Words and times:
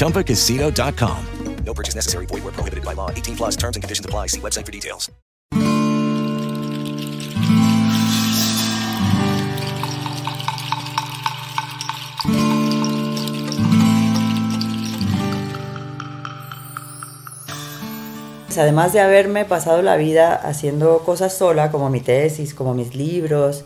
ChumbaCasino.com. 0.00 1.18
No 1.66 1.74
purchase 1.74 1.94
necessary. 1.94 2.24
Void 2.26 2.42
were 2.42 2.52
prohibited 2.52 2.82
by 2.82 2.94
law. 2.94 3.10
18 3.10 3.36
plus 3.36 3.54
terms 3.54 3.76
and 3.76 3.82
conditions 3.82 4.06
apply. 4.06 4.28
See 4.28 4.40
website 4.40 4.64
for 4.64 4.72
details. 4.72 5.10
Pues 18.46 18.58
Además 18.58 18.92
de 18.94 19.00
haberme 19.00 19.44
pasado 19.44 19.82
la 19.82 19.96
vida 19.96 20.34
haciendo 20.34 21.00
cosas 21.04 21.36
sola, 21.36 21.70
como 21.70 21.90
mi 21.90 22.00
tesis, 22.00 22.54
como 22.54 22.72
mis 22.72 22.94
libros, 22.94 23.64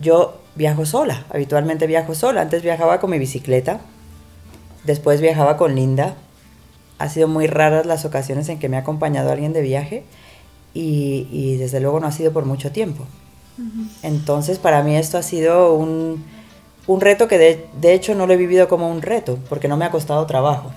yo 0.00 0.40
viajo 0.56 0.84
sola, 0.84 1.24
habitualmente 1.30 1.86
viajo 1.86 2.14
sola. 2.16 2.42
Antes 2.42 2.62
viajaba 2.62 2.98
con 3.00 3.10
mi 3.10 3.18
bicicleta, 3.18 3.80
después 4.84 5.20
viajaba 5.20 5.56
con 5.56 5.74
Linda. 5.74 6.14
Ha 6.98 7.08
sido 7.08 7.28
muy 7.28 7.46
raras 7.46 7.86
las 7.86 8.04
ocasiones 8.04 8.48
en 8.48 8.58
que 8.58 8.68
me 8.68 8.76
ha 8.76 8.80
acompañado 8.80 9.30
alguien 9.30 9.52
de 9.52 9.62
viaje 9.62 10.04
y, 10.74 11.28
y 11.30 11.56
desde 11.56 11.80
luego 11.80 12.00
no 12.00 12.06
ha 12.06 12.12
sido 12.12 12.32
por 12.32 12.44
mucho 12.44 12.72
tiempo. 12.72 13.06
Entonces 14.02 14.58
para 14.58 14.82
mí 14.82 14.96
esto 14.96 15.18
ha 15.18 15.22
sido 15.22 15.74
un, 15.74 16.24
un 16.86 17.00
reto 17.00 17.28
que 17.28 17.38
de, 17.38 17.66
de 17.80 17.92
hecho 17.92 18.14
no 18.14 18.26
lo 18.26 18.32
he 18.32 18.36
vivido 18.36 18.68
como 18.68 18.90
un 18.90 19.02
reto, 19.02 19.38
porque 19.48 19.68
no 19.68 19.76
me 19.76 19.84
ha 19.84 19.90
costado 19.90 20.24
trabajo. 20.26 20.70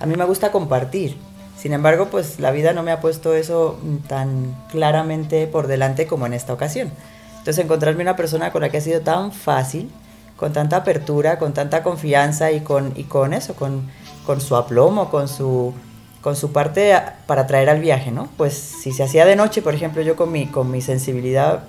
A 0.00 0.06
mí 0.06 0.14
me 0.16 0.24
gusta 0.24 0.50
compartir. 0.50 1.16
Sin 1.56 1.72
embargo, 1.72 2.06
pues 2.10 2.38
la 2.38 2.52
vida 2.52 2.72
no 2.72 2.84
me 2.84 2.92
ha 2.92 3.00
puesto 3.00 3.34
eso 3.34 3.78
tan 4.06 4.56
claramente 4.70 5.46
por 5.48 5.66
delante 5.66 6.06
como 6.06 6.26
en 6.26 6.34
esta 6.34 6.52
ocasión. 6.52 6.90
Entonces 7.38 7.64
encontrarme 7.64 8.02
una 8.02 8.14
persona 8.14 8.52
con 8.52 8.62
la 8.62 8.68
que 8.68 8.78
ha 8.78 8.80
sido 8.80 9.00
tan 9.00 9.32
fácil, 9.32 9.90
con 10.38 10.52
tanta 10.54 10.76
apertura, 10.78 11.38
con 11.38 11.52
tanta 11.52 11.82
confianza 11.82 12.50
y 12.52 12.60
con, 12.60 12.92
y 12.96 13.02
con 13.04 13.34
eso, 13.34 13.54
con, 13.54 13.90
con 14.24 14.40
su 14.40 14.56
aplomo, 14.56 15.10
con 15.10 15.28
su, 15.28 15.74
con 16.22 16.36
su 16.36 16.52
parte 16.52 16.94
para 17.26 17.46
traer 17.46 17.68
al 17.68 17.80
viaje, 17.80 18.10
¿no? 18.12 18.28
Pues 18.38 18.54
si 18.54 18.92
se 18.92 19.02
hacía 19.02 19.26
de 19.26 19.36
noche, 19.36 19.60
por 19.60 19.74
ejemplo, 19.74 20.00
yo 20.00 20.16
con 20.16 20.32
mi, 20.32 20.46
con 20.46 20.70
mi 20.70 20.80
sensibilidad 20.80 21.64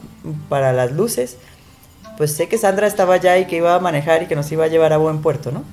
para 0.48 0.72
las 0.72 0.92
luces, 0.92 1.38
pues 2.18 2.34
sé 2.36 2.48
que 2.48 2.58
Sandra 2.58 2.86
estaba 2.88 3.16
allá 3.16 3.38
y 3.40 3.46
que 3.46 3.58
iba 3.58 3.74
a 3.76 3.80
manejar 3.80 4.22
y 4.24 4.28
que 4.28 4.36
nos 4.36 4.52
iba 4.52 4.66
a 4.66 4.68
llevar 4.68 4.94
a 4.94 4.98
buen 4.98 5.22
puerto, 5.22 5.52
¿no? 5.52 5.64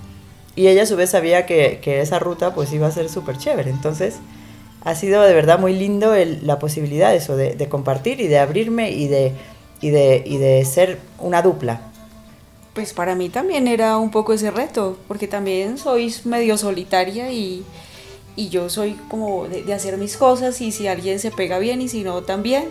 Y 0.55 0.69
ella 0.69 0.85
a 0.85 0.87
su 0.87 0.97
vez 0.97 1.11
sabía 1.11 1.45
que, 1.45 1.81
que 1.83 2.01
esa 2.01 2.19
ruta 2.19 2.55
pues 2.55 2.73
iba 2.73 2.87
a 2.87 2.91
ser 2.91 3.11
súper 3.11 3.37
chévere. 3.37 3.69
Entonces 3.71 4.17
ha 4.85 4.95
sido 4.95 5.21
de 5.23 5.35
verdad 5.35 5.59
muy 5.59 5.75
lindo 5.75 6.15
el- 6.15 6.47
la 6.47 6.59
posibilidad 6.59 7.11
de 7.11 7.17
eso, 7.17 7.37
de, 7.37 7.57
de 7.57 7.69
compartir 7.69 8.21
y 8.21 8.29
de 8.29 8.39
abrirme 8.39 8.91
y 8.91 9.09
de, 9.09 9.33
y, 9.83 9.91
de, 9.91 10.23
y 10.25 10.39
de 10.39 10.65
ser 10.65 10.99
una 11.19 11.43
dupla. 11.43 11.81
Pues 12.77 12.93
para 12.93 13.15
mí 13.17 13.29
también 13.31 13.67
era 13.67 13.97
un 13.97 14.11
poco 14.13 14.35
ese 14.35 14.53
reto, 14.53 14.97
porque 15.09 15.27
también 15.27 15.79
soy 15.79 16.15
medio 16.25 16.57
solitaria 16.59 17.33
y, 17.33 17.65
y 18.37 18.51
yo 18.51 18.69
soy 18.69 18.93
como 19.09 19.49
de, 19.49 19.63
de 19.65 19.75
hacer 19.75 19.97
mis 19.97 20.17
cosas 20.19 20.61
y 20.61 20.71
si 20.71 20.87
alguien 20.87 21.19
se 21.19 21.31
pega 21.33 21.59
bien 21.59 21.81
y 21.83 21.89
si 21.89 22.05
no 22.05 22.23
también. 22.23 22.69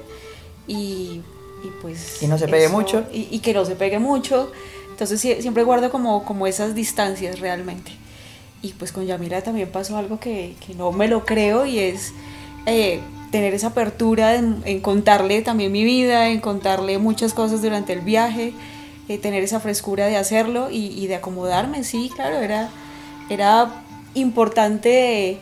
Y, 0.68 1.22
y 1.64 1.72
pues... 1.82 2.22
Y 2.22 2.28
no 2.28 2.38
se 2.38 2.48
pegue 2.48 2.70
mucho. 2.70 3.04
Y, 3.12 3.28
y 3.32 3.40
que 3.40 3.54
no 3.54 3.66
se 3.66 3.76
pegue 3.76 3.98
mucho. 4.00 4.52
Entonces 4.92 5.26
sie- 5.26 5.42
siempre 5.42 5.64
guardo 5.64 5.90
como, 5.92 6.24
como 6.24 6.46
esas 6.48 6.76
distancias 6.76 7.40
realmente. 7.40 7.92
Y 8.62 8.74
pues 8.74 8.92
con 8.92 9.06
Yamila 9.08 9.42
también 9.42 9.70
pasó 9.70 9.98
algo 9.98 10.20
que, 10.20 10.56
que 10.66 10.76
no 10.76 10.92
me 10.92 11.08
lo 11.08 11.26
creo 11.26 11.66
y 11.66 11.80
es 11.80 12.14
eh, 12.68 13.00
tener 13.32 13.56
esa 13.56 13.68
apertura 13.68 14.36
en, 14.36 14.62
en 14.66 14.82
contarle 14.82 15.42
también 15.42 15.72
mi 15.72 15.84
vida, 15.84 16.30
en 16.30 16.40
contarle 16.42 17.00
muchas 17.00 17.34
cosas 17.34 17.62
durante 17.64 17.94
el 17.94 18.02
viaje, 18.02 18.54
eh, 19.08 19.18
tener 19.18 19.44
esa 19.44 19.60
frescura 19.60 20.08
de 20.08 20.18
hacerlo 20.18 20.70
y, 20.72 21.08
de 21.08 21.16
acomodarme, 21.16 21.84
sí, 21.84 22.12
claro, 22.14 22.38
era, 22.38 22.70
era 23.30 23.84
importante 24.14 25.38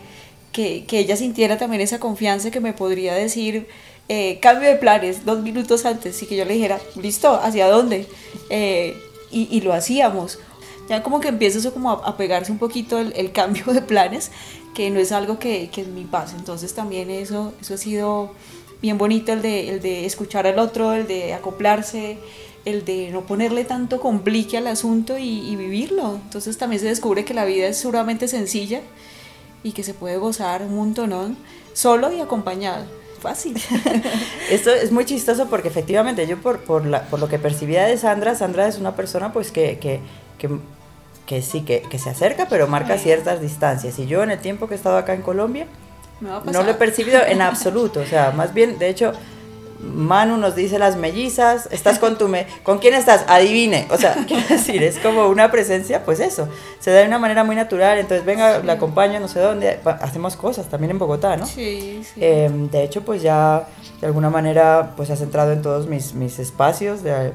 que, 0.51 0.85
que 0.85 0.99
ella 0.99 1.15
sintiera 1.15 1.57
también 1.57 1.81
esa 1.81 1.99
confianza 1.99 2.51
que 2.51 2.59
me 2.59 2.73
podría 2.73 3.13
decir, 3.13 3.67
eh, 4.09 4.39
cambio 4.41 4.67
de 4.67 4.75
planes 4.75 5.23
dos 5.23 5.41
minutos 5.41 5.85
antes 5.85 6.21
y 6.21 6.25
que 6.25 6.35
yo 6.35 6.43
le 6.43 6.55
dijera, 6.55 6.79
listo, 7.01 7.39
¿hacia 7.41 7.69
dónde? 7.69 8.05
Eh, 8.49 8.95
y, 9.31 9.61
lo 9.61 9.73
hacíamos. 9.73 10.37
Ya 10.89 11.01
como 11.01 11.19
que 11.19 11.29
empieza 11.29 11.57
eso 11.57 11.73
como 11.73 11.89
a, 11.91 12.17
pegarse 12.17 12.51
un 12.51 12.59
poquito 12.59 12.99
el, 12.99 13.31
cambio 13.31 13.65
de 13.73 13.81
planes, 13.81 14.31
que 14.75 14.89
no 14.91 14.99
es 14.99 15.11
algo 15.11 15.39
que, 15.39 15.69
que 15.71 15.81
en 15.81 15.95
mi 15.95 16.03
paz. 16.03 16.35
Entonces 16.37 16.75
también 16.75 17.09
eso, 17.09 17.53
eso 17.59 17.73
ha 17.73 17.77
sido 17.77 18.31
bien 18.81 18.97
bonito, 18.97 19.31
el 19.33 19.41
de, 19.41 19.69
el 19.69 19.81
de 19.81 20.05
escuchar 20.05 20.45
al 20.45 20.59
otro, 20.59 20.93
el 20.93 21.07
de 21.07 21.33
acoplarse, 21.33 22.17
el 22.65 22.85
de 22.85 23.09
no 23.11 23.21
ponerle 23.21 23.65
tanto 23.65 23.99
complique 23.99 24.57
al 24.57 24.67
asunto 24.67 25.17
y, 25.17 25.39
y 25.49 25.55
vivirlo. 25.55 26.19
Entonces 26.23 26.57
también 26.57 26.79
se 26.81 26.87
descubre 26.87 27.25
que 27.25 27.33
la 27.33 27.45
vida 27.45 27.67
es 27.67 27.77
sumamente 27.79 28.27
sencilla 28.27 28.81
y 29.63 29.71
que 29.73 29.83
se 29.83 29.93
puede 29.93 30.17
gozar 30.17 30.61
un 30.61 30.75
montón 30.75 31.37
solo 31.73 32.11
y 32.13 32.21
acompañado. 32.21 32.85
Fácil. 33.21 33.55
Esto 34.49 34.69
es 34.71 34.91
muy 34.91 35.05
chistoso 35.05 35.47
porque 35.47 35.69
efectivamente 35.69 36.27
yo 36.27 36.37
por, 36.41 36.59
por, 36.59 36.85
la- 36.85 37.03
por 37.03 37.19
lo 37.19 37.29
que 37.29 37.39
percibía 37.39 37.85
de 37.85 37.97
Sandra, 37.97 38.35
Sandra 38.35 38.67
es 38.67 38.77
una 38.77 38.95
persona 38.97 39.31
pues 39.31 39.51
que, 39.51 39.79
que, 39.79 40.01
que, 40.37 40.49
que 41.25 41.41
sí, 41.41 41.61
que, 41.61 41.81
que 41.83 41.99
se 41.99 42.09
acerca 42.09 42.47
pero 42.49 42.67
marca 42.67 42.97
ciertas 42.97 43.39
distancias. 43.41 43.97
Y 43.99 44.07
yo 44.07 44.23
en 44.23 44.31
el 44.31 44.39
tiempo 44.39 44.67
que 44.67 44.73
he 44.73 44.77
estado 44.77 44.97
acá 44.97 45.13
en 45.13 45.21
Colombia 45.21 45.67
no 46.21 46.63
lo 46.63 46.71
he 46.71 46.73
percibido 46.73 47.21
en 47.25 47.41
absoluto. 47.41 48.01
O 48.01 48.05
sea, 48.05 48.31
más 48.31 48.53
bien, 48.53 48.77
de 48.77 48.89
hecho, 48.89 49.13
Manu 49.83 50.37
nos 50.37 50.55
dice 50.55 50.79
las 50.79 50.95
mellizas, 50.95 51.67
estás 51.71 51.99
con 51.99 52.17
tu... 52.17 52.27
Me 52.27 52.47
¿Con 52.63 52.79
quién 52.79 52.93
estás? 52.93 53.25
Adivine. 53.27 53.87
O 53.89 53.97
sea, 53.97 54.15
quiero 54.27 54.47
decir, 54.47 54.81
es 54.81 54.97
como 54.99 55.27
una 55.27 55.51
presencia, 55.51 56.03
pues 56.05 56.19
eso, 56.19 56.47
se 56.79 56.91
da 56.91 56.99
de 57.01 57.07
una 57.07 57.19
manera 57.19 57.43
muy 57.43 57.55
natural. 57.55 57.97
Entonces, 57.97 58.25
venga, 58.25 58.59
la 58.59 58.73
acompaño, 58.73 59.19
no 59.19 59.27
sé 59.27 59.39
dónde, 59.39 59.79
hacemos 60.01 60.35
cosas 60.35 60.67
también 60.69 60.91
en 60.91 60.99
Bogotá, 60.99 61.37
¿no? 61.37 61.45
Sí, 61.45 62.01
sí. 62.03 62.19
Eh, 62.21 62.49
de 62.71 62.83
hecho, 62.83 63.01
pues 63.01 63.21
ya 63.21 63.67
de 63.99 64.07
alguna 64.07 64.29
manera 64.29 64.93
pues 64.95 65.09
has 65.09 65.21
entrado 65.21 65.51
en 65.51 65.61
todos 65.61 65.87
mis, 65.87 66.13
mis 66.13 66.39
espacios 66.39 67.03
de, 67.03 67.31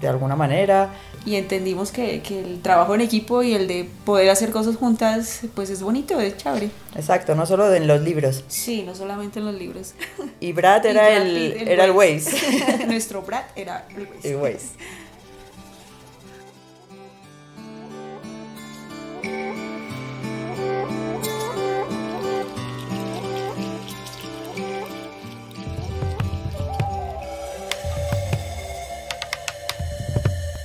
de 0.00 0.08
alguna 0.08 0.36
manera. 0.36 0.90
Y 1.24 1.36
entendimos 1.36 1.92
que, 1.92 2.20
que 2.22 2.40
el 2.40 2.60
trabajo 2.60 2.94
en 2.94 3.00
equipo 3.00 3.42
y 3.42 3.54
el 3.54 3.68
de 3.68 3.88
poder 4.04 4.30
hacer 4.30 4.50
cosas 4.50 4.76
juntas, 4.76 5.40
pues 5.54 5.70
es 5.70 5.82
bonito, 5.82 6.20
es 6.20 6.36
chévere. 6.36 6.70
Exacto, 6.94 7.34
no 7.34 7.46
solo 7.46 7.72
en 7.72 7.86
los 7.86 8.00
libros. 8.02 8.44
Sí, 8.48 8.82
no 8.82 8.94
solamente 8.94 9.38
en 9.38 9.46
los 9.46 9.54
libros. 9.54 9.94
Y 10.40 10.52
Brad 10.52 10.84
era 10.86 11.10
Y 11.10 11.14
Brad 11.14 11.26
el, 11.26 11.68
era 11.68 11.84
el 11.84 11.90
Waze. 11.92 12.86
Nuestro 12.86 13.22
Brad 13.22 13.44
era 13.56 13.86
el 13.96 14.08
Waze. 14.08 14.30
El 14.30 14.36
Waze. 14.36 14.68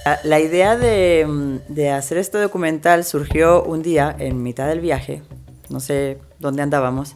La- 0.07 0.19
La 0.23 0.39
idea 0.39 0.77
de, 0.77 1.25
mm, 1.27 1.73
de 1.73 1.89
hacer 1.91 2.17
este 2.17 2.37
documental 2.37 3.03
surgió 3.03 3.61
un 3.63 3.81
día 3.81 4.15
en 4.17 4.41
mitad 4.41 4.65
del 4.67 4.79
viaje, 4.79 5.21
no 5.69 5.81
sé 5.81 6.17
dónde 6.39 6.61
andábamos, 6.61 7.15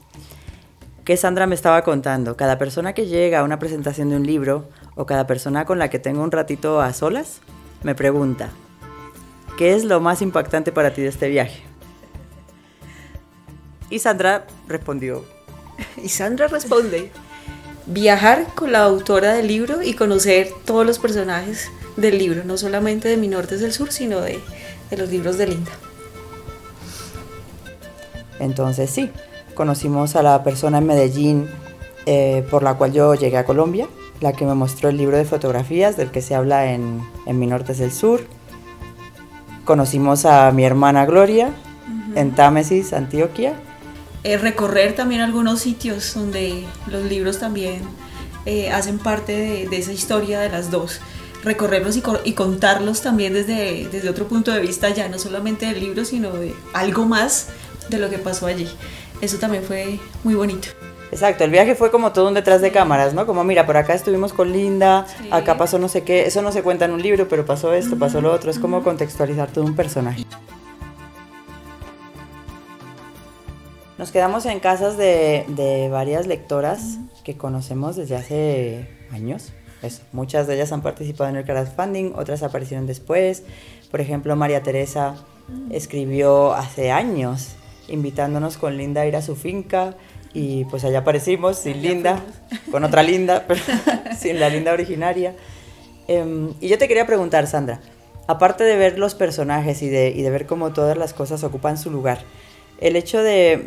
que 1.06 1.16
Sandra 1.16 1.48
me 1.48 1.56
estaba 1.56 1.84
contando. 1.84 2.36
Cada 2.36 2.58
persona 2.58 2.92
que 2.94 3.06
llega 3.06 3.40
a 3.40 3.44
una 3.44 3.60
presentación 3.60 4.10
de 4.10 4.18
un 4.18 4.28
libro 4.28 4.66
o 4.96 5.06
cada 5.06 5.26
persona 5.26 5.64
con 5.64 5.80
la 5.80 5.90
que 5.90 6.00
tengo 6.00 6.22
un 6.22 6.32
ratito 6.32 6.82
a 6.82 6.92
solas 6.92 7.40
me 7.82 7.96
pregunta, 7.96 8.50
¿qué 9.58 9.74
es 9.74 9.86
lo 9.86 10.02
más 10.02 10.22
impactante 10.22 10.74
para 10.74 10.92
ti 10.94 11.02
de 11.02 11.08
este 11.08 11.30
viaje? 11.30 11.62
Y 13.90 14.00
Sandra 14.00 14.48
respondió, 14.68 15.24
Y 16.04 16.10
Sandra 16.10 16.48
responde, 16.50 17.10
viajar 17.86 18.48
con 18.54 18.74
la 18.74 18.84
autora 18.84 19.34
del 19.34 19.48
libro 19.48 19.82
y 19.82 19.94
conocer 19.94 20.50
todos 20.66 20.86
los 20.86 21.00
personajes 21.00 21.70
del 21.98 22.18
libro, 22.18 22.44
no 22.44 22.58
solamente 22.58 23.10
de 23.10 23.18
Mi 23.18 23.28
Norte 23.28 23.56
es 23.56 23.62
el 23.62 23.74
Sur, 23.74 23.92
sino 23.92 24.22
de, 24.22 24.40
de 24.90 24.98
los 24.98 25.10
libros 25.10 25.38
de 25.38 25.48
Linda. 25.48 25.72
Entonces 28.40 28.90
sí, 28.90 29.12
conocimos 29.54 30.16
a 30.16 30.24
la 30.24 30.44
persona 30.44 30.80
en 30.80 30.88
Medellín 30.88 31.48
eh, 32.06 32.46
por 32.50 32.64
la 32.64 32.76
cual 32.76 32.92
yo 32.92 33.14
llegué 33.14 33.38
a 33.38 33.46
Colombia, 33.46 33.88
la 34.20 34.34
que 34.34 34.46
me 34.46 34.56
mostró 34.56 34.90
el 34.90 34.98
libro 34.98 35.18
de 35.18 35.26
fotografías 35.26 35.98
del 35.98 36.12
que 36.12 36.22
se 36.22 36.34
habla 36.36 36.72
en, 36.74 37.02
en 37.28 37.40
Mi 37.40 37.48
Norte 37.48 37.74
es 37.74 37.80
el 37.80 37.92
Sur. 37.92 38.22
Conocimos 39.66 40.26
a 40.26 40.52
mi 40.52 40.66
hermana 40.66 41.06
Gloria 41.06 41.52
en 42.16 42.32
Támesis, 42.32 42.94
Antioquia. 42.94 43.54
Eh, 44.24 44.38
recorrer 44.38 44.96
también 44.96 45.22
algunos 45.22 45.60
sitios 45.60 46.14
donde 46.14 46.64
los 46.88 47.04
libros 47.04 47.40
también 47.40 47.82
eh, 48.46 48.72
hacen 48.72 48.98
parte 49.00 49.34
de, 49.34 49.68
de 49.68 49.78
esa 49.78 49.92
historia 49.92 50.40
de 50.40 50.50
las 50.50 50.72
dos 50.72 51.00
recorrerlos 51.44 51.98
y, 51.98 52.02
co- 52.02 52.20
y 52.24 52.34
contarlos 52.34 53.02
también 53.02 53.34
desde, 53.34 53.88
desde 53.92 54.10
otro 54.10 54.28
punto 54.28 54.52
de 54.52 54.60
vista, 54.60 54.90
ya 54.90 55.08
no 55.10 55.18
solamente 55.20 55.66
del 55.66 55.80
libro, 55.80 56.06
sino 56.06 56.32
de 56.32 56.54
algo 56.74 57.06
más 57.06 57.48
de 57.90 57.98
lo 57.98 58.10
que 58.10 58.18
pasó 58.20 58.46
allí. 58.48 58.68
Eso 59.22 59.38
también 59.38 59.64
fue 59.64 60.00
muy 60.24 60.34
bonito. 60.36 60.70
Exacto, 61.12 61.44
el 61.44 61.52
viaje 61.52 61.76
fue 61.76 61.92
como 61.92 62.14
todo 62.14 62.30
un 62.30 62.34
detrás 62.34 62.62
de 62.62 62.72
cámaras, 62.72 63.14
¿no? 63.14 63.26
Como 63.26 63.44
mira, 63.44 63.66
por 63.66 63.76
acá 63.76 63.94
estuvimos 63.94 64.32
con 64.32 64.52
Linda, 64.54 65.06
Sí. 65.22 65.28
acá 65.30 65.58
pasó 65.58 65.78
no 65.78 65.90
sé 65.90 66.04
qué, 66.04 66.26
eso 66.26 66.42
no 66.42 66.52
se 66.54 66.64
cuenta 66.64 66.86
en 66.86 66.92
un 66.92 67.02
libro, 67.02 67.28
pero 67.28 67.46
pasó 67.46 67.74
esto, 67.74 67.98
pasó 68.00 68.22
lo 68.22 68.32
otro, 68.32 68.50
es 68.50 68.60
como 68.60 68.82
contextualizar 68.82 69.52
todo 69.52 69.66
un 69.66 69.76
personaje. 69.76 70.24
Nos 73.98 74.12
quedamos 74.12 74.46
en 74.46 74.60
casas 74.60 74.98
de, 74.98 75.46
de 75.50 75.90
varias 75.90 76.26
lectoras 76.28 76.98
que 77.24 77.38
conocemos 77.38 77.96
desde 77.96 78.16
hace 78.16 78.90
años. 79.12 79.52
Eso, 79.82 80.02
muchas 80.12 80.48
de 80.48 80.56
ellas 80.56 80.72
han 80.72 80.82
participado 80.82 81.30
en 81.30 81.38
el 81.38 81.46
crowdfunding, 81.46 82.14
otras 82.16 82.44
aparecieron 82.44 82.86
después. 82.88 83.44
Por 83.90 84.02
ejemplo, 84.02 84.36
María 84.36 84.62
Teresa 84.64 85.16
escribió 85.72 86.54
hace 86.54 86.92
años 86.92 87.56
invitándonos 87.88 88.58
con 88.58 88.78
Linda 88.78 89.02
a 89.02 89.06
ir 89.06 89.16
a 89.16 89.22
su 89.22 89.36
finca 89.36 89.96
y 90.34 90.66
pues 90.66 90.86
allá 90.86 91.00
aparecimos 91.00 91.58
sin 91.58 91.82
Linda, 91.82 92.24
con 92.72 92.84
otra 92.84 93.04
Linda, 93.04 93.46
pero 93.48 93.62
sin 94.18 94.40
la 94.40 94.50
Linda 94.50 94.72
originaria. 94.72 95.36
Em, 96.08 96.54
y 96.60 96.68
yo 96.68 96.78
te 96.78 96.88
quería 96.88 97.06
preguntar, 97.06 97.48
Sandra, 97.48 97.82
aparte 98.28 98.64
de 98.64 98.78
ver 98.78 98.98
los 98.98 99.16
personajes 99.16 99.82
y 99.82 99.90
de, 99.90 100.10
y 100.10 100.22
de 100.22 100.30
ver 100.30 100.46
cómo 100.46 100.72
todas 100.72 100.98
las 100.98 101.14
cosas 101.14 101.44
ocupan 101.44 101.78
su 101.78 101.92
lugar, 101.92 102.20
el 102.82 102.96
hecho 102.98 103.24
de, 103.24 103.62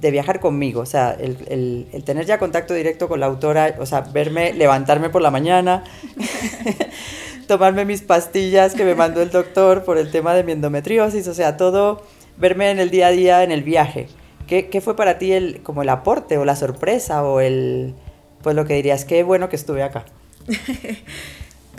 de- 0.00 0.10
viajar 0.10 0.40
conmigo, 0.40 0.80
o 0.80 0.86
sea, 0.86 1.12
el, 1.12 1.36
el- 1.48 1.86
el 1.92 2.02
tener 2.04 2.26
ya 2.26 2.38
contacto 2.38 2.74
directo 2.74 3.06
con 3.08 3.20
la 3.20 3.26
autora, 3.26 3.76
o 3.78 3.86
sea, 3.86 4.00
verme, 4.00 4.52
levantarme 4.54 5.10
por 5.10 5.22
la 5.22 5.30
mañana, 5.30 5.84
tomarme 7.46 7.84
mis 7.84 8.02
pastillas 8.02 8.74
que 8.74 8.84
me 8.84 8.94
mandó 8.94 9.22
el 9.22 9.30
doctor 9.30 9.84
por 9.84 9.98
el 9.98 10.10
tema 10.10 10.34
de 10.34 10.42
mi 10.44 10.52
endometriosis, 10.52 11.26
o 11.28 11.34
sea, 11.34 11.56
todo, 11.56 12.02
verme 12.38 12.70
en 12.70 12.78
el 12.80 12.90
día 12.90 13.08
a 13.08 13.10
día, 13.10 13.44
en 13.44 13.52
el 13.52 13.62
viaje. 13.62 14.08
¿Qué, 14.46 14.68
qué 14.68 14.80
fue 14.80 14.96
para 14.96 15.18
ti 15.18 15.32
el, 15.32 15.62
como 15.62 15.82
el 15.82 15.88
aporte 15.88 16.36
o 16.38 16.44
la 16.44 16.56
sorpresa 16.56 17.22
o 17.24 17.40
el, 17.40 17.94
pues 18.42 18.56
lo 18.56 18.64
que 18.64 18.74
dirías, 18.74 19.04
qué 19.04 19.22
bueno 19.22 19.48
que 19.48 19.56
estuve 19.56 19.82
acá? 19.82 20.04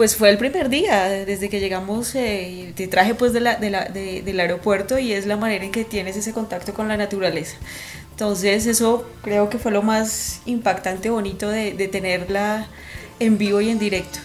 Pues 0.01 0.15
fue 0.15 0.31
el 0.31 0.39
primer 0.39 0.69
día, 0.69 1.09
desde 1.09 1.48
que 1.48 1.59
llegamos, 1.59 2.15
eh, 2.15 2.74
te 2.75 2.88
traje 2.88 3.13
pues 3.13 3.33
del 3.33 4.39
aeropuerto 4.39 4.98
y 4.98 5.13
es 5.13 5.27
la 5.27 5.38
manera 5.38 5.63
en 5.63 5.71
que 5.71 5.86
tienes 5.86 6.18
ese 6.18 6.33
contacto 6.33 6.74
con 6.74 6.88
la 6.88 6.98
naturaleza. 6.98 7.56
Entonces 8.09 8.65
eso 8.65 9.07
creo 9.21 9.51
que 9.51 9.59
fue 9.59 9.71
lo 9.71 9.83
más 9.83 10.42
impactante, 10.48 11.12
bonito 11.12 11.50
de, 11.50 11.74
de 11.74 11.88
tenerla 11.88 12.65
en 13.19 13.38
vivo 13.38 13.62
y 13.62 13.69
en 13.69 13.77
directo. 13.77 14.18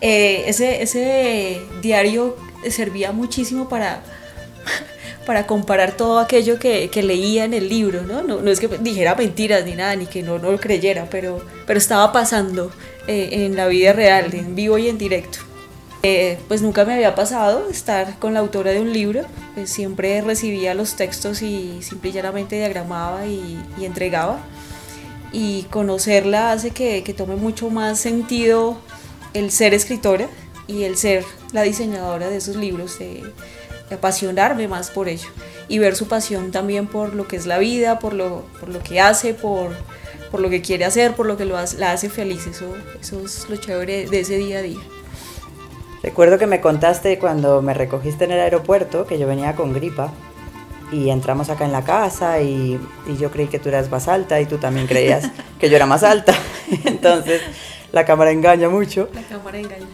Eh, 0.00 0.44
ese, 0.46 0.80
ese 0.80 1.60
diario 1.82 2.36
servía 2.70 3.10
muchísimo 3.10 3.68
para, 3.68 4.04
para 5.26 5.44
comparar 5.44 5.96
todo 5.96 6.20
aquello 6.20 6.60
que, 6.60 6.88
que 6.88 7.02
leía 7.02 7.44
en 7.44 7.54
el 7.54 7.68
libro, 7.68 8.02
¿no? 8.02 8.22
¿no? 8.22 8.40
no 8.42 8.48
es 8.48 8.60
que 8.60 8.68
dijera 8.68 9.16
mentiras 9.16 9.64
ni 9.64 9.74
nada, 9.74 9.96
ni 9.96 10.06
que 10.06 10.22
no, 10.22 10.38
no 10.38 10.52
lo 10.52 10.60
creyera, 10.60 11.08
pero, 11.10 11.44
pero 11.66 11.78
estaba 11.80 12.12
pasando 12.12 12.70
eh, 13.10 13.44
en 13.44 13.56
la 13.56 13.66
vida 13.66 13.92
real, 13.92 14.32
en 14.34 14.54
vivo 14.54 14.78
y 14.78 14.88
en 14.88 14.96
directo. 14.96 15.40
Eh, 16.04 16.38
pues 16.46 16.62
nunca 16.62 16.84
me 16.84 16.94
había 16.94 17.16
pasado 17.16 17.68
estar 17.68 18.20
con 18.20 18.34
la 18.34 18.40
autora 18.40 18.70
de 18.70 18.80
un 18.80 18.92
libro, 18.92 19.22
pues 19.54 19.68
siempre 19.68 20.20
recibía 20.20 20.74
los 20.74 20.94
textos 20.94 21.42
y 21.42 21.82
simple 21.82 22.10
y 22.10 22.12
llanamente 22.12 22.54
diagramaba 22.54 23.26
y, 23.26 23.60
entregaba. 23.80 24.38
Y 25.32 25.64
conocerla 25.64 26.52
hace 26.52 26.70
que, 26.70 27.02
tome 27.16 27.34
mucho 27.34 27.68
más 27.68 27.98
sentido 27.98 28.78
el 29.34 29.50
ser 29.50 29.74
escritora 29.74 30.28
y 30.68 30.84
el 30.84 30.96
ser 30.96 31.24
la 31.52 31.62
diseñadora 31.62 32.28
de 32.28 32.36
esos 32.36 32.54
libros, 32.54 33.00
de, 33.00 33.24
de 33.88 33.94
apasionarme 33.96 34.68
más 34.68 34.88
por 34.90 35.08
ello 35.08 35.28
y 35.68 35.80
ver 35.80 35.96
su 35.96 36.06
pasión 36.06 36.52
también 36.52 36.86
por 36.86 37.14
lo 37.14 37.26
que 37.26 37.34
es 37.34 37.46
la 37.46 37.58
vida, 37.58 37.98
por 37.98 38.12
lo, 38.12 38.44
por 38.60 38.68
lo 38.68 38.80
que 38.80 39.00
hace, 39.00 39.34
por, 39.34 39.72
por 40.30 40.40
lo 40.40 40.48
que 40.50 40.62
quiere 40.62 40.84
hacer, 40.84 41.14
por 41.14 41.26
lo 41.26 41.36
que 41.36 41.44
lo 41.44 41.56
hace- 41.56 41.78
la 41.78 41.92
hace 41.92 42.08
feliz. 42.08 42.46
Eso, 42.46 42.74
eso 43.00 43.20
es 43.24 43.48
lo 43.48 43.56
chévere 43.56 44.06
de 44.06 44.20
ese 44.20 44.36
día 44.36 44.58
a 44.58 44.62
día. 44.62 44.78
Recuerdo 46.02 46.38
que 46.38 46.46
me 46.46 46.60
contaste 46.60 47.18
cuando 47.18 47.60
me 47.62 47.74
recogiste 47.74 48.24
en 48.24 48.32
el 48.32 48.40
aeropuerto 48.40 49.06
que 49.06 49.18
yo 49.18 49.26
venía 49.26 49.54
con 49.54 49.72
gripa 49.74 50.10
y 50.90 51.10
entramos 51.10 51.50
acá 51.50 51.66
en 51.66 51.72
la 51.72 51.82
casa 51.84 52.40
y, 52.40 52.80
y 53.06 53.16
yo 53.18 53.30
creí 53.30 53.48
que 53.48 53.58
tú 53.58 53.68
eras 53.68 53.90
más 53.90 54.08
alta 54.08 54.40
y 54.40 54.46
tú 54.46 54.56
también 54.56 54.86
creías 54.86 55.30
que 55.60 55.68
yo 55.68 55.76
era 55.76 55.86
más 55.86 56.02
alta. 56.02 56.34
Entonces 56.84 57.42
la 57.92 58.04
cámara 58.06 58.30
engaña 58.30 58.68
mucho. 58.70 59.08
La 59.14 59.22
cámara 59.22 59.58
engaña. 59.58 59.86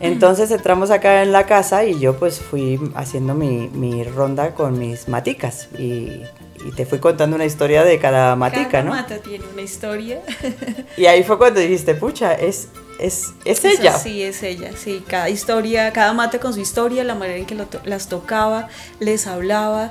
Entonces 0.00 0.50
entramos 0.50 0.90
acá 0.90 1.22
en 1.22 1.30
la 1.30 1.44
casa 1.44 1.84
y 1.84 1.98
yo 1.98 2.16
pues 2.18 2.40
fui 2.40 2.80
haciendo 2.94 3.34
mi, 3.34 3.68
mi 3.68 4.02
ronda 4.02 4.54
con 4.54 4.78
mis 4.78 5.08
maticas 5.08 5.68
y, 5.78 6.22
y 6.66 6.72
te 6.72 6.84
fui 6.86 6.98
contando 6.98 7.36
una 7.36 7.44
historia 7.44 7.84
de 7.84 7.98
cada 7.98 8.36
matica, 8.36 8.68
Cada 8.70 8.84
¿no? 8.84 8.90
mata 8.90 9.18
tiene 9.18 9.44
una 9.52 9.62
historia. 9.62 10.20
Y 10.96 11.06
ahí 11.06 11.22
fue 11.22 11.38
cuando 11.38 11.60
dijiste, 11.60 11.94
pucha, 11.94 12.34
es, 12.34 12.68
es, 12.98 13.28
es 13.44 13.64
ella. 13.64 13.96
Sí, 13.98 14.22
es 14.22 14.42
ella, 14.42 14.70
sí. 14.76 15.02
Cada 15.06 15.30
historia, 15.30 15.92
cada 15.92 16.12
mate 16.12 16.38
con 16.38 16.52
su 16.52 16.60
historia, 16.60 17.04
la 17.04 17.14
manera 17.14 17.38
en 17.38 17.46
que 17.46 17.54
to- 17.54 17.80
las 17.84 18.08
tocaba, 18.08 18.68
les 18.98 19.26
hablaba 19.26 19.90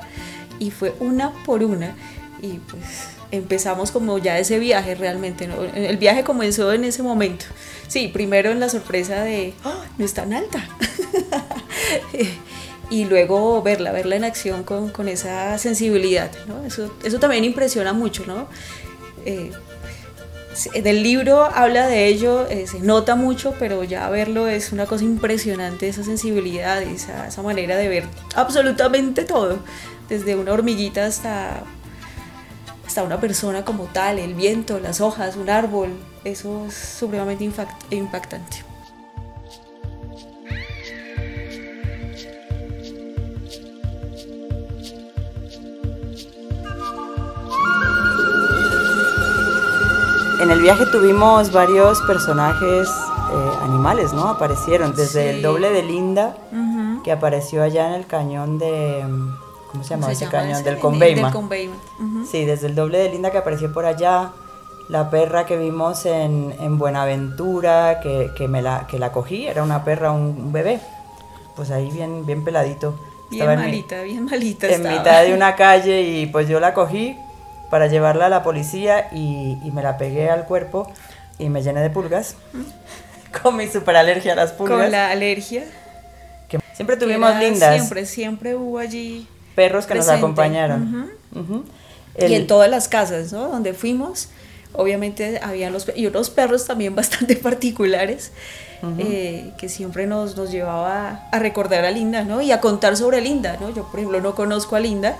y 0.58 0.70
fue 0.70 0.94
una 1.00 1.32
por 1.44 1.62
una. 1.64 1.94
Y 2.42 2.58
pues 2.58 2.82
empezamos 3.32 3.90
como 3.90 4.18
ya 4.18 4.38
ese 4.38 4.58
viaje 4.58 4.94
realmente. 4.94 5.46
¿no? 5.48 5.62
El 5.62 5.96
viaje 5.96 6.22
comenzó 6.24 6.72
en 6.72 6.84
ese 6.84 7.02
momento. 7.02 7.46
Sí, 7.88 8.08
primero 8.08 8.50
en 8.50 8.60
la 8.60 8.68
sorpresa 8.68 9.22
de, 9.22 9.54
¡Ah! 9.64 9.84
no 9.98 10.04
es 10.04 10.14
tan 10.14 10.32
alta. 10.32 10.64
y 12.90 13.04
luego 13.04 13.62
verla, 13.62 13.92
verla 13.92 14.16
en 14.16 14.24
acción 14.24 14.64
con, 14.64 14.90
con 14.90 15.08
esa 15.08 15.56
sensibilidad. 15.58 16.30
¿no? 16.46 16.64
Eso, 16.64 16.92
eso 17.04 17.18
también 17.18 17.44
impresiona 17.44 17.92
mucho, 17.92 18.24
¿no? 18.26 18.48
Eh, 19.24 19.52
en 20.74 20.86
el 20.86 21.02
libro 21.02 21.44
habla 21.44 21.86
de 21.86 22.06
ello, 22.06 22.46
eh, 22.48 22.66
se 22.66 22.80
nota 22.80 23.14
mucho, 23.14 23.54
pero 23.58 23.84
ya 23.84 24.08
verlo 24.10 24.48
es 24.48 24.72
una 24.72 24.86
cosa 24.86 25.04
impresionante, 25.04 25.88
esa 25.88 26.02
sensibilidad, 26.02 26.82
esa, 26.82 27.28
esa 27.28 27.42
manera 27.42 27.76
de 27.76 27.88
ver 27.88 28.04
absolutamente 28.34 29.24
todo, 29.24 29.60
desde 30.08 30.34
una 30.34 30.52
hormiguita 30.52 31.06
hasta, 31.06 31.62
hasta 32.84 33.02
una 33.04 33.20
persona 33.20 33.64
como 33.64 33.84
tal, 33.84 34.18
el 34.18 34.34
viento, 34.34 34.80
las 34.80 35.00
hojas, 35.00 35.36
un 35.36 35.50
árbol, 35.50 35.90
eso 36.24 36.66
es 36.66 36.74
supremamente 36.74 37.48
impactante. 37.90 38.69
En 50.40 50.50
el 50.50 50.60
viaje 50.62 50.86
tuvimos 50.86 51.52
varios 51.52 52.00
personajes 52.02 52.88
eh, 52.88 53.50
animales, 53.62 54.12
¿no? 54.12 54.28
Aparecieron, 54.28 54.94
desde 54.94 55.30
el 55.30 55.36
Sí. 55.36 55.42
doble 55.42 55.70
de 55.70 55.82
Linda, 55.82 56.36
Ujú. 56.50 57.02
que 57.02 57.12
apareció 57.12 57.62
allá 57.62 57.88
en 57.88 57.94
el 57.94 58.06
cañón 58.06 58.58
de... 58.58 59.04
¿Cómo 59.70 59.84
se 59.84 59.90
llama 59.90 60.02
¿Cómo 60.06 60.12
ese 60.12 60.24
llama 60.24 60.32
cañón? 60.32 60.52
ese? 60.54 60.64
Del 60.64 60.74
Del- 60.74 60.80
Conveima. 60.82 61.22
Del 61.28 61.32
Conveima. 61.32 61.74
Ujú. 61.98 62.26
Sí, 62.26 62.44
desde 62.44 62.66
el 62.68 62.74
doble 62.74 62.98
de 62.98 63.10
Linda 63.10 63.30
que 63.30 63.38
apareció 63.38 63.72
por 63.72 63.84
allá, 63.84 64.30
la 64.88 65.10
perra 65.10 65.44
que 65.46 65.56
vimos 65.58 66.06
en, 66.06 66.54
en 66.58 66.78
Buenaventura, 66.78 68.00
que, 68.00 68.30
que, 68.36 68.48
me 68.48 68.62
la, 68.62 68.86
que 68.88 68.98
la 68.98 69.12
cogí, 69.12 69.46
era 69.46 69.62
una 69.62 69.84
perra, 69.84 70.10
un, 70.10 70.22
un 70.22 70.52
bebé, 70.52 70.80
pues 71.54 71.70
ahí 71.70 71.90
bien, 71.90 72.24
bien 72.26 72.42
peladito. 72.44 72.94
Bien 73.30 73.42
Estaba 73.42 73.52
en 73.54 73.60
mi- 73.60 73.66
malita, 73.66 74.02
bien 74.02 74.24
malita 74.24 74.66
en 74.66 74.72
estaba. 74.72 74.96
mitad 74.98 75.22
de 75.22 75.34
una 75.34 75.54
calle 75.54 76.00
y 76.02 76.26
pues 76.26 76.48
yo 76.48 76.58
la 76.58 76.74
cogí 76.74 77.16
para 77.70 77.86
llevarla 77.86 78.26
a 78.26 78.28
la 78.28 78.42
policía 78.42 79.08
y, 79.12 79.56
y 79.64 79.70
me 79.72 79.82
la 79.82 79.96
pegué 79.96 80.28
al 80.30 80.44
cuerpo 80.44 80.90
y 81.38 81.48
me 81.48 81.62
llené 81.62 81.80
de 81.80 81.90
pulgas 81.90 82.34
con 83.42 83.56
mi 83.56 83.66
super 83.68 83.96
alergia 83.96 84.32
a 84.32 84.36
las 84.36 84.52
pulgas. 84.52 84.78
Con 84.82 84.90
la 84.90 85.10
alergia. 85.10 85.64
que 86.48 86.58
siempre 86.74 86.96
tuvimos 86.96 87.30
era 87.30 87.40
lindas 87.40 87.74
Siempre, 87.74 88.06
siempre 88.06 88.54
hubo 88.56 88.78
allí 88.78 89.26
perros 89.54 89.86
que 89.86 89.94
nos 89.94 90.04
presente. 90.06 90.18
acompañaron. 90.24 91.10
Ujú. 91.34 91.64
El- 92.14 92.32
Y 92.32 92.34
en 92.34 92.46
todas 92.46 92.68
las 92.68 92.88
casas, 92.88 93.32
¿no? 93.32 93.48
Donde 93.48 93.72
fuimos, 93.72 94.28
obviamente 94.72 95.38
había 95.42 95.70
los, 95.70 95.86
y 95.94 96.06
unos 96.06 96.28
perros 96.30 96.66
también 96.66 96.94
bastante 96.96 97.36
particulares, 97.36 98.32
eh, 98.98 99.52
que 99.58 99.68
siempre 99.68 100.06
nos, 100.06 100.36
nos 100.36 100.50
llevaba 100.50 101.28
a 101.30 101.38
recordar 101.38 101.84
a 101.84 101.90
Linda, 101.90 102.22
¿no? 102.24 102.40
Y 102.40 102.50
a 102.50 102.60
contar 102.60 102.96
sobre 102.96 103.20
Linda, 103.20 103.58
¿no? 103.60 103.68
Yo, 103.70 103.84
por 103.84 104.00
ejemplo, 104.00 104.20
no 104.22 104.34
conozco 104.34 104.74
a 104.74 104.80
Linda 104.80 105.16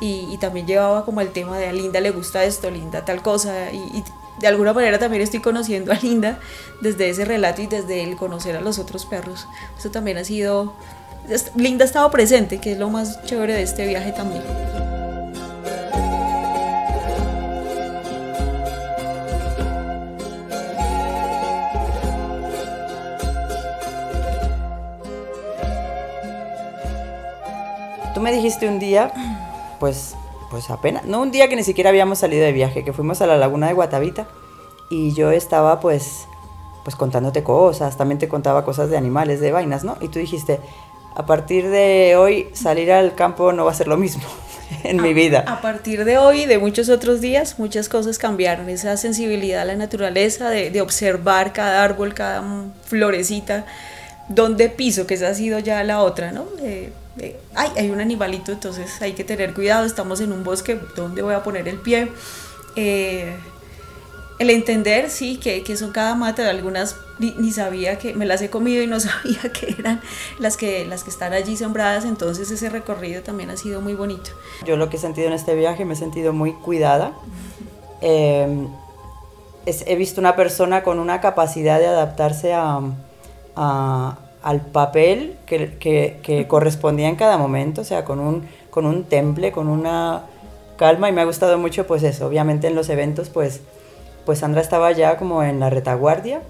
y, 0.00 0.28
y 0.30 0.38
también 0.38 0.66
llevaba 0.66 1.04
como 1.04 1.20
el 1.20 1.30
tema 1.30 1.58
de 1.58 1.68
a 1.68 1.72
Linda 1.72 2.00
le 2.00 2.10
gusta 2.10 2.44
esto, 2.44 2.70
Linda 2.70 3.04
tal 3.04 3.22
cosa, 3.22 3.72
y, 3.72 3.76
y 3.76 4.04
de 4.40 4.46
alguna 4.48 4.72
manera 4.72 4.98
también 4.98 5.22
estoy 5.22 5.40
conociendo 5.40 5.92
a 5.92 5.94
Linda 5.96 6.38
desde 6.80 7.08
ese 7.08 7.24
relato 7.24 7.62
y 7.62 7.66
desde 7.66 8.02
el 8.02 8.16
conocer 8.16 8.56
a 8.56 8.60
los 8.60 8.78
otros 8.78 9.06
perros. 9.06 9.46
Eso 9.78 9.90
también 9.90 10.18
ha 10.18 10.24
sido... 10.24 10.74
Linda 11.56 11.84
ha 11.84 11.86
estado 11.86 12.10
presente, 12.10 12.58
que 12.58 12.72
es 12.72 12.78
lo 12.78 12.88
más 12.90 13.24
chévere 13.24 13.54
de 13.54 13.62
este 13.62 13.86
viaje 13.86 14.12
también. 14.12 14.42
Tú 28.14 28.20
me 28.22 28.32
dijiste 28.32 28.68
un 28.68 28.78
día, 28.78 29.12
pues, 29.78 30.14
pues 30.50 30.70
apenas, 30.70 31.04
no 31.04 31.20
un 31.20 31.30
día 31.30 31.48
que 31.48 31.56
ni 31.56 31.64
siquiera 31.64 31.90
habíamos 31.90 32.18
salido 32.18 32.44
de 32.44 32.52
viaje, 32.52 32.84
que 32.84 32.92
fuimos 32.92 33.20
a 33.22 33.26
la 33.26 33.36
laguna 33.36 33.68
de 33.68 33.74
Guatavita 33.74 34.26
y 34.90 35.12
yo 35.12 35.30
estaba 35.30 35.80
pues, 35.80 36.26
pues 36.84 36.96
contándote 36.96 37.42
cosas, 37.42 37.96
también 37.96 38.18
te 38.18 38.28
contaba 38.28 38.64
cosas 38.64 38.90
de 38.90 38.96
animales, 38.96 39.40
de 39.40 39.52
vainas, 39.52 39.84
¿no? 39.84 39.96
Y 40.00 40.08
tú 40.08 40.18
dijiste, 40.18 40.60
a 41.14 41.26
partir 41.26 41.68
de 41.68 42.14
hoy 42.16 42.48
salir 42.52 42.92
al 42.92 43.14
campo 43.14 43.52
no 43.52 43.64
va 43.64 43.72
a 43.72 43.74
ser 43.74 43.88
lo 43.88 43.96
mismo 43.96 44.24
en 44.84 45.02
mi 45.02 45.14
vida. 45.14 45.44
A 45.46 45.60
partir 45.60 46.04
de 46.04 46.18
hoy 46.18 46.42
y 46.42 46.46
de 46.46 46.58
muchos 46.58 46.88
otros 46.88 47.20
días, 47.20 47.58
muchas 47.58 47.88
cosas 47.88 48.18
cambiaron. 48.18 48.68
Esa 48.68 48.96
sensibilidad 48.96 49.62
a 49.62 49.64
la 49.64 49.76
naturaleza, 49.76 50.50
de, 50.50 50.70
de 50.70 50.80
observar 50.80 51.52
cada 51.52 51.82
árbol, 51.82 52.14
cada 52.14 52.44
florecita, 52.84 53.64
dónde 54.28 54.68
piso, 54.68 55.06
que 55.06 55.14
esa 55.14 55.28
ha 55.28 55.34
sido 55.34 55.58
ya 55.58 55.82
la 55.84 56.00
otra, 56.00 56.32
¿no? 56.32 56.46
Eh, 56.60 56.92
eh, 57.18 57.36
ay, 57.54 57.70
hay 57.76 57.90
un 57.90 58.00
animalito, 58.00 58.52
entonces 58.52 59.00
hay 59.00 59.12
que 59.12 59.24
tener 59.24 59.54
cuidado, 59.54 59.86
estamos 59.86 60.20
en 60.20 60.32
un 60.32 60.44
bosque, 60.44 60.78
¿dónde 60.94 61.22
voy 61.22 61.34
a 61.34 61.42
poner 61.42 61.68
el 61.68 61.78
pie? 61.78 62.10
Eh, 62.74 63.34
el 64.38 64.50
entender, 64.50 65.08
sí, 65.08 65.38
que, 65.38 65.62
que 65.62 65.76
son 65.76 65.92
cada 65.92 66.14
mata, 66.14 66.48
algunas 66.50 66.96
ni, 67.18 67.50
sabía 67.52 67.98
que, 67.98 68.12
me 68.14 68.26
las 68.26 68.42
he 68.42 68.50
comido 68.50 68.82
y 68.82 68.86
no 68.86 69.00
sabía 69.00 69.50
que 69.52 69.74
eran 69.78 70.00
las 70.38 70.56
que, 70.56 70.84
las 70.84 71.04
que 71.04 71.10
están 71.10 71.32
allí 71.32 71.56
sembradas, 71.56 72.04
entonces 72.04 72.50
ese 72.50 72.68
recorrido 72.68 73.22
también 73.22 73.50
ha 73.50 73.56
sido 73.56 73.80
muy 73.80 73.94
bonito. 73.94 74.30
Yo 74.66 74.76
lo 74.76 74.90
que 74.90 74.96
he 74.96 75.00
sentido 75.00 75.28
en 75.28 75.32
este 75.32 75.54
viaje 75.54 75.84
me 75.84 75.94
he 75.94 75.96
sentido 75.96 76.32
muy 76.32 76.52
cuidada. 76.52 77.12
Eh, 78.02 78.66
he 79.64 79.96
visto 79.96 80.20
una 80.20 80.36
persona 80.36 80.82
con 80.82 80.98
una 80.98 81.20
capacidad 81.20 81.78
de 81.78 81.86
adaptarse 81.86 82.52
a, 82.52 82.80
a- 83.56 84.18
al 84.42 84.60
papel 84.60 85.36
que, 85.46 85.76
que- 85.78 86.18
que 86.22 86.46
correspondía 86.46 87.08
en 87.08 87.16
cada 87.16 87.36
momento, 87.38 87.80
o 87.80 87.84
sea, 87.84 88.04
con 88.04 88.20
un, 88.20 88.46
con 88.70 88.86
un 88.86 89.04
temple, 89.04 89.50
con 89.52 89.68
una 89.68 90.22
calma 90.76 91.08
y 91.08 91.12
me 91.12 91.22
ha 91.22 91.24
gustado 91.24 91.58
mucho 91.58 91.86
pues 91.86 92.02
eso. 92.02 92.26
Obviamente 92.26 92.66
en 92.68 92.74
los 92.74 92.88
eventos 92.90 93.28
pues, 93.30 93.60
pues 94.24 94.38
Sandra 94.40 94.60
estaba 94.60 94.92
ya 94.92 95.16
como 95.16 95.42
en 95.42 95.58
la 95.58 95.70
retaguardia 95.70 96.42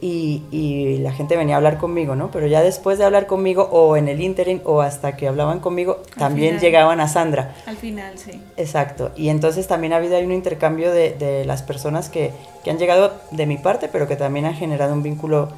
y, 0.00 0.42
y 0.50 0.98
la 0.98 1.12
gente 1.12 1.36
venía 1.36 1.54
a 1.54 1.58
hablar 1.58 1.78
conmigo, 1.78 2.16
¿no? 2.16 2.30
Pero 2.32 2.46
ya 2.48 2.60
después 2.60 2.98
de 2.98 3.04
hablar 3.04 3.26
conmigo 3.28 3.68
o 3.72 3.96
en 3.96 4.08
el 4.08 4.20
interim 4.20 4.60
o 4.64 4.80
hasta 4.82 5.16
que 5.16 5.28
hablaban 5.28 5.60
conmigo, 5.60 6.02
también 6.18 6.48
final. 6.56 6.60
llegaban 6.60 7.00
a 7.00 7.06
Sandra. 7.08 7.54
Al 7.66 7.76
final, 7.76 8.18
sí. 8.18 8.40
Exacto. 8.56 9.12
Y 9.16 9.28
entonces 9.28 9.68
también 9.68 9.92
ha 9.92 9.96
habido 9.96 10.16
ahí 10.16 10.24
un 10.26 10.32
intercambio 10.32 10.90
de, 10.92 11.10
de 11.14 11.44
las 11.44 11.62
personas 11.62 12.08
que, 12.08 12.32
que 12.64 12.70
han 12.70 12.78
llegado 12.78 13.12
de 13.30 13.46
mi 13.46 13.58
parte, 13.58 13.88
pero 13.88 14.08
que 14.08 14.16
también 14.16 14.44
han 14.44 14.54
generado 14.54 14.92
un 14.92 15.04
vínculo, 15.04 15.50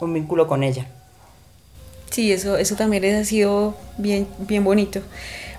un 0.00 0.14
vínculo 0.14 0.46
con 0.46 0.62
ella. 0.62 0.86
Sí, 2.10 2.32
eso, 2.32 2.56
eso 2.56 2.74
también 2.74 3.04
ha 3.14 3.24
sido 3.24 3.76
bien, 3.96 4.26
bien 4.38 4.64
bonito. 4.64 5.00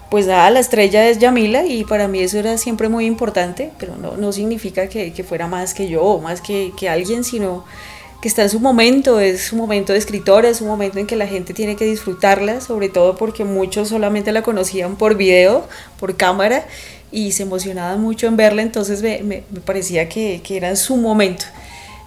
Pues 0.10 0.27
nada, 0.27 0.50
la 0.50 0.60
estrella 0.60 1.07
es 1.07 1.19
Yamila 1.19 1.65
y 1.65 1.86
para 1.86 2.10
mí 2.10 2.19
eso 2.19 2.38
era 2.38 2.57
siempre 2.57 2.89
muy 2.89 3.05
importante, 3.05 3.71
pero 3.79 3.95
no, 3.95 4.17
no 4.17 4.33
significa 4.33 4.88
que, 4.88 5.13
que 5.13 5.24
fuera 5.24 5.48
más 5.48 5.74
que 5.74 5.88
yo 5.88 6.03
o 6.03 6.19
más 6.19 6.41
que, 6.41 6.74
que 6.77 6.89
alguien, 6.89 7.24
sino 7.24 7.63
que 8.21 8.27
está 8.27 8.43
en 8.43 8.50
su 8.50 8.60
momento, 8.60 9.19
es 9.19 9.41
su 9.41 9.55
momento 9.55 9.93
de 9.93 10.00
escritora, 10.00 10.50
es 10.50 10.62
un 10.62 10.67
momento 10.67 11.00
en 11.00 11.07
que 11.07 11.15
la 11.15 11.27
gente 11.27 11.53
tiene 11.53 11.77
que 11.77 11.86
disfrutarla, 11.86 12.62
sobre 12.62 12.89
todo 12.89 13.15
porque 13.15 13.45
muchos 13.45 13.89
solamente 13.89 14.33
la 14.33 14.43
conocían 14.43 14.95
por 14.95 15.15
video, 15.15 15.65
por 16.00 16.17
cámara, 16.17 16.65
y 17.12 17.31
se 17.31 17.43
emocionaban 17.43 18.00
mucho 18.00 18.27
en 18.27 18.38
verla, 18.38 18.62
entonces 18.62 19.01
me, 19.01 19.43
parecía 19.65 20.07
que, 20.07 20.41
que 20.43 20.57
era 20.57 20.75
su 20.75 20.98
momento. 20.98 21.45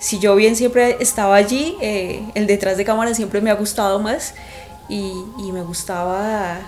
Si 0.05 0.19
yo 0.19 0.37
bien 0.37 0.55
siempre 0.55 0.99
estaba 1.01 1.35
allí, 1.35 1.79
eh, 1.81 2.23
el 2.35 2.47
detrás 2.47 2.77
de 2.77 2.85
cámara 2.85 3.15
siempre 3.15 3.41
me 3.41 3.51
ha 3.51 3.55
gustado 3.55 4.01
más 4.01 4.35
y, 4.87 5.15
me 5.51 5.63
gustaba 5.63 6.61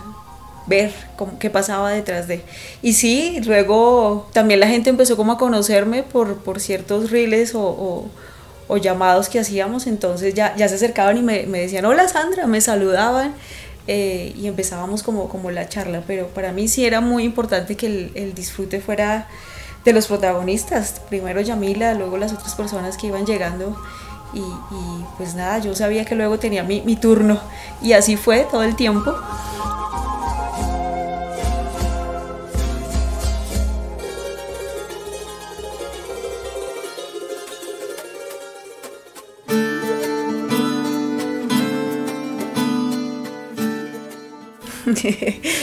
ver 0.66 0.90
cómo, 1.16 1.38
qué 1.38 1.50
pasaba 1.50 1.90
detrás 1.90 2.28
de. 2.28 2.40
Y 2.80 2.94
sí, 2.94 3.42
luego 3.44 4.26
también 4.32 4.58
la 4.58 4.68
gente 4.68 4.88
empezó 4.88 5.18
como 5.18 5.32
a 5.32 5.36
conocerme 5.36 6.02
por, 6.02 6.38
por 6.38 6.60
ciertos 6.60 7.10
reels 7.10 7.52
o, 7.54 8.08
llamados 8.80 9.28
que 9.28 9.38
hacíamos, 9.38 9.86
entonces 9.86 10.32
ya, 10.32 10.56
ya 10.56 10.66
se 10.70 10.76
acercaban 10.76 11.18
y 11.18 11.22
me, 11.22 11.44
decían, 11.46 11.84
hola 11.84 12.08
Sandra, 12.08 12.46
me 12.46 12.62
saludaban 12.62 13.34
eh, 13.86 14.32
y 14.34 14.46
empezábamos 14.46 15.02
como, 15.02 15.28
como 15.28 15.50
la 15.50 15.68
charla, 15.68 16.02
pero 16.06 16.28
para 16.28 16.52
mí 16.52 16.68
sí 16.68 16.86
era 16.86 17.02
muy 17.02 17.24
importante 17.24 17.76
que 17.76 18.12
el 18.14 18.32
disfrute 18.34 18.80
fuera 18.80 19.28
de 19.86 19.92
los 19.92 20.08
protagonistas, 20.08 21.00
primero 21.08 21.40
Yamila, 21.40 21.94
luego 21.94 22.18
las 22.18 22.32
otras 22.32 22.56
personas 22.56 22.96
que 22.96 23.06
iban 23.06 23.24
llegando. 23.24 23.76
Y, 24.34 24.42
pues 25.16 25.36
nada, 25.36 25.60
yo 25.60 25.74
sabía 25.76 26.04
que 26.04 26.16
luego 26.16 26.38
tenía 26.40 26.64
mi, 26.64 26.82
mi 26.82 26.96
turno. 26.96 27.40
Y 27.80 27.92
así 27.92 28.16
fue 28.16 28.46
todo 28.50 28.64
el 28.64 28.74
tiempo. 28.74 29.14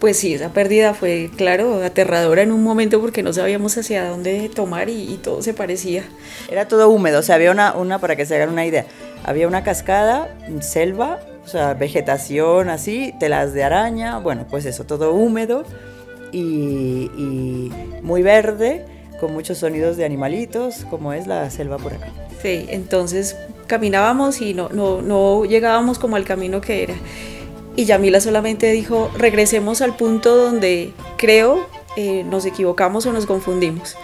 Pues 0.00 0.16
sí, 0.16 0.32
esa 0.32 0.48
pérdida 0.48 0.94
fue, 0.94 1.30
claro, 1.36 1.82
aterradora 1.84 2.40
en 2.40 2.52
un 2.52 2.62
momento 2.62 3.02
porque 3.02 3.22
no 3.22 3.34
sabíamos 3.34 3.76
hacia 3.76 4.08
dónde 4.08 4.48
tomar 4.48 4.88
y, 4.88 5.12
y 5.12 5.18
todo 5.18 5.42
se 5.42 5.52
parecía. 5.52 6.04
Era 6.50 6.66
todo 6.66 6.88
húmedo, 6.88 7.18
o 7.18 7.22
sea, 7.22 7.34
había 7.34 7.50
una, 7.50 7.74
una, 7.74 7.98
para 7.98 8.16
que 8.16 8.24
se 8.24 8.34
hagan 8.36 8.48
una 8.48 8.64
idea, 8.64 8.86
había 9.24 9.46
una 9.46 9.62
cascada, 9.62 10.34
selva, 10.62 11.20
o 11.44 11.48
sea, 11.48 11.74
vegetación 11.74 12.70
así, 12.70 13.12
telas 13.20 13.52
de 13.52 13.62
araña, 13.62 14.18
bueno, 14.18 14.46
pues 14.48 14.64
eso, 14.64 14.84
todo 14.84 15.12
húmedo 15.12 15.64
y, 16.32 17.10
y 17.14 17.72
muy 18.02 18.22
verde, 18.22 18.86
con 19.20 19.34
muchos 19.34 19.58
sonidos 19.58 19.98
de 19.98 20.06
animalitos, 20.06 20.86
como 20.88 21.12
es 21.12 21.26
la 21.26 21.50
selva 21.50 21.76
por 21.76 21.92
acá. 21.92 22.08
Sí, 22.40 22.64
entonces 22.70 23.36
caminábamos 23.66 24.40
y 24.40 24.54
no, 24.54 24.70
no, 24.70 25.02
no 25.02 25.44
llegábamos 25.44 25.98
como 25.98 26.16
al 26.16 26.24
camino 26.24 26.62
que 26.62 26.84
era. 26.84 26.94
Y 27.80 27.86
Yamila 27.86 28.20
solamente 28.20 28.70
dijo, 28.72 29.10
regresemos 29.16 29.80
al 29.80 29.96
punto 29.96 30.36
donde 30.36 30.92
creo 31.16 31.66
eh, 31.96 32.24
nos 32.24 32.44
equivocamos 32.44 33.06
o 33.06 33.12
nos 33.14 33.24
confundimos. 33.24 33.96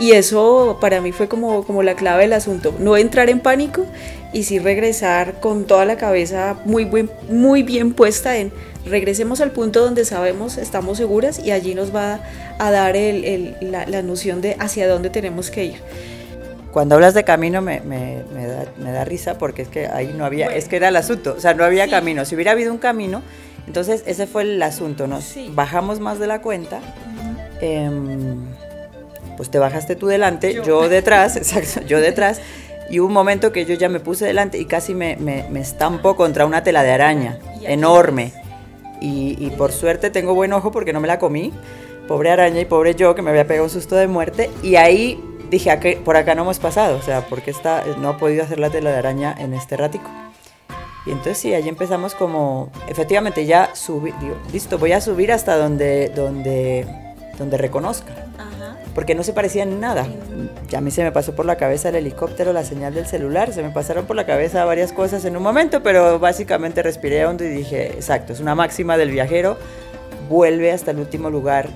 Y 0.00 0.12
eso 0.12 0.78
para 0.80 1.00
mí 1.00 1.12
fue 1.12 1.28
como, 1.28 1.62
como 1.62 1.84
la 1.84 1.94
clave 1.94 2.24
del 2.24 2.32
asunto, 2.32 2.74
no 2.80 2.96
entrar 2.96 3.30
en 3.30 3.38
pánico 3.38 3.86
y 4.32 4.42
sí 4.42 4.58
regresar 4.58 5.38
con 5.38 5.64
toda 5.64 5.84
la 5.84 5.96
cabeza 5.96 6.60
muy, 6.64 6.84
buen, 6.84 7.08
muy 7.28 7.62
bien 7.62 7.92
puesta 7.92 8.36
en 8.36 8.50
regresemos 8.84 9.40
al 9.40 9.52
punto 9.52 9.80
donde 9.80 10.04
sabemos, 10.04 10.58
estamos 10.58 10.98
seguras 10.98 11.38
y 11.38 11.52
allí 11.52 11.76
nos 11.76 11.94
va 11.94 12.24
a 12.58 12.70
dar 12.72 12.96
la, 12.96 13.86
la 13.86 14.02
noción 14.02 14.40
de 14.40 14.56
hacia 14.58 14.88
dónde 14.88 15.08
tenemos 15.08 15.52
que 15.52 15.66
ir. 15.66 15.76
Cuando 16.72 16.94
hablas 16.94 17.14
de 17.14 17.24
camino 17.24 17.60
me, 17.62 17.80
me, 17.80 18.22
me, 18.32 18.46
da, 18.46 18.64
me 18.78 18.92
da 18.92 19.04
risa 19.04 19.38
porque 19.38 19.62
es 19.62 19.68
que 19.68 19.86
ahí 19.88 20.14
no 20.16 20.24
había, 20.24 20.46
Bueno. 20.46 20.58
es 20.58 20.68
que 20.68 20.76
era 20.76 20.88
el 20.88 20.96
asunto, 20.96 21.34
o 21.36 21.40
sea, 21.40 21.54
no 21.54 21.64
había 21.64 21.84
Sí. 21.84 21.90
camino. 21.90 22.24
Si 22.24 22.34
hubiera 22.36 22.52
habido 22.52 22.72
un 22.72 22.78
camino, 22.78 23.22
entonces 23.66 24.04
ese 24.06 24.26
fue 24.26 24.42
el 24.42 24.62
asunto, 24.62 25.06
¿no? 25.08 25.20
Sí. 25.20 25.50
Bajamos 25.52 25.98
más 26.00 26.18
de 26.20 26.26
la 26.28 26.40
cuenta, 26.40 26.80
em, 27.60 28.38
pues 29.36 29.50
te 29.50 29.58
bajaste 29.58 29.96
tú 29.96 30.06
delante, 30.06 30.54
yo, 30.54 30.62
Yo. 30.62 30.88
detrás, 30.88 31.36
exacto, 31.36 31.80
yo 31.86 32.00
detrás, 32.00 32.40
y 32.88 33.00
hubo 33.00 33.08
un 33.08 33.14
momento 33.14 33.52
que 33.52 33.64
yo 33.64 33.74
ya 33.74 33.88
me 33.88 34.00
puse 34.00 34.24
delante 34.26 34.58
y 34.58 34.64
casi 34.64 34.94
me, 34.94 35.16
estampo 35.60 36.14
contra 36.16 36.46
una 36.46 36.62
tela 36.62 36.82
de 36.82 36.90
araña 36.92 37.38
enorme. 37.62 38.32
Y, 39.00 39.36
y 39.38 39.50
por 39.50 39.72
suerte 39.72 40.10
tengo 40.10 40.34
buen 40.34 40.52
ojo 40.52 40.70
porque 40.72 40.92
no 40.92 41.00
me 41.00 41.08
la 41.08 41.18
comí. 41.18 41.52
Pobre 42.06 42.30
araña 42.30 42.60
y 42.60 42.64
pobre 42.64 42.94
yo 42.96 43.14
que 43.14 43.22
me 43.22 43.30
había 43.30 43.46
pegado 43.46 43.64
un 43.64 43.70
susto 43.70 43.94
de 43.96 44.08
muerte. 44.08 44.50
Y 44.62 44.74
ahí 44.76 45.22
dije, 45.50 45.70
"Aquí- 45.70 45.96
por 45.96 46.16
acá 46.16 46.34
no 46.34 46.42
hemos 46.42 46.58
pasado. 46.58 46.96
O 46.96 47.02
sea, 47.02 47.26
porque 47.26 47.50
está, 47.50 47.84
no 47.98 48.08
ha 48.10 48.16
podido 48.18 48.42
hacer 48.44 48.58
la 48.58 48.70
tela 48.70 48.90
de 48.90 48.96
araña 48.98 49.34
en 49.38 49.52
este 49.54 49.76
ratico. 49.76 50.08
Y 51.06 51.10
entonces 51.10 51.38
sí, 51.38 51.54
allí 51.54 51.68
empezamos 51.68 52.14
como, 52.14 52.70
efectivamente 52.88 53.46
ya 53.46 53.74
subí, 53.74 54.12
digo, 54.20 54.36
listo, 54.52 54.78
voy 54.78 54.92
a 54.92 55.00
subir 55.00 55.32
hasta 55.32 55.56
donde, 55.56 56.08
donde 56.10 56.86
donde 57.38 57.56
reconozca. 57.56 58.12
Ajá. 58.36 58.76
Porque 58.94 59.14
no 59.14 59.22
se 59.22 59.32
parecían 59.32 59.70
en 59.72 59.80
nada. 59.80 60.06
Ya 60.68 60.76
a 60.76 60.80
mí 60.82 60.90
se 60.90 61.02
me 61.02 61.10
pasó 61.10 61.34
por 61.34 61.46
la 61.46 61.56
cabeza 61.56 61.88
el 61.88 61.96
helicóptero, 61.96 62.52
la 62.52 62.64
señal 62.64 62.92
del 62.92 63.06
celular, 63.06 63.54
se 63.54 63.62
me 63.62 63.70
pasaron 63.70 64.04
por 64.04 64.14
la 64.14 64.26
cabeza 64.26 64.62
varias 64.66 64.92
cosas 64.92 65.24
en 65.24 65.38
un 65.38 65.42
momento, 65.42 65.82
pero 65.82 66.18
básicamente 66.18 66.82
respiré 66.82 67.24
hondo 67.24 67.42
y 67.44 67.48
dije, 67.48 67.86
exacto, 67.94 68.34
es 68.34 68.40
una 68.40 68.54
máxima 68.54 68.98
del 68.98 69.10
viajero, 69.10 69.56
vuelve 70.28 70.70
hasta 70.70 70.90
el 70.90 70.98
último 70.98 71.30
lugar 71.30 71.70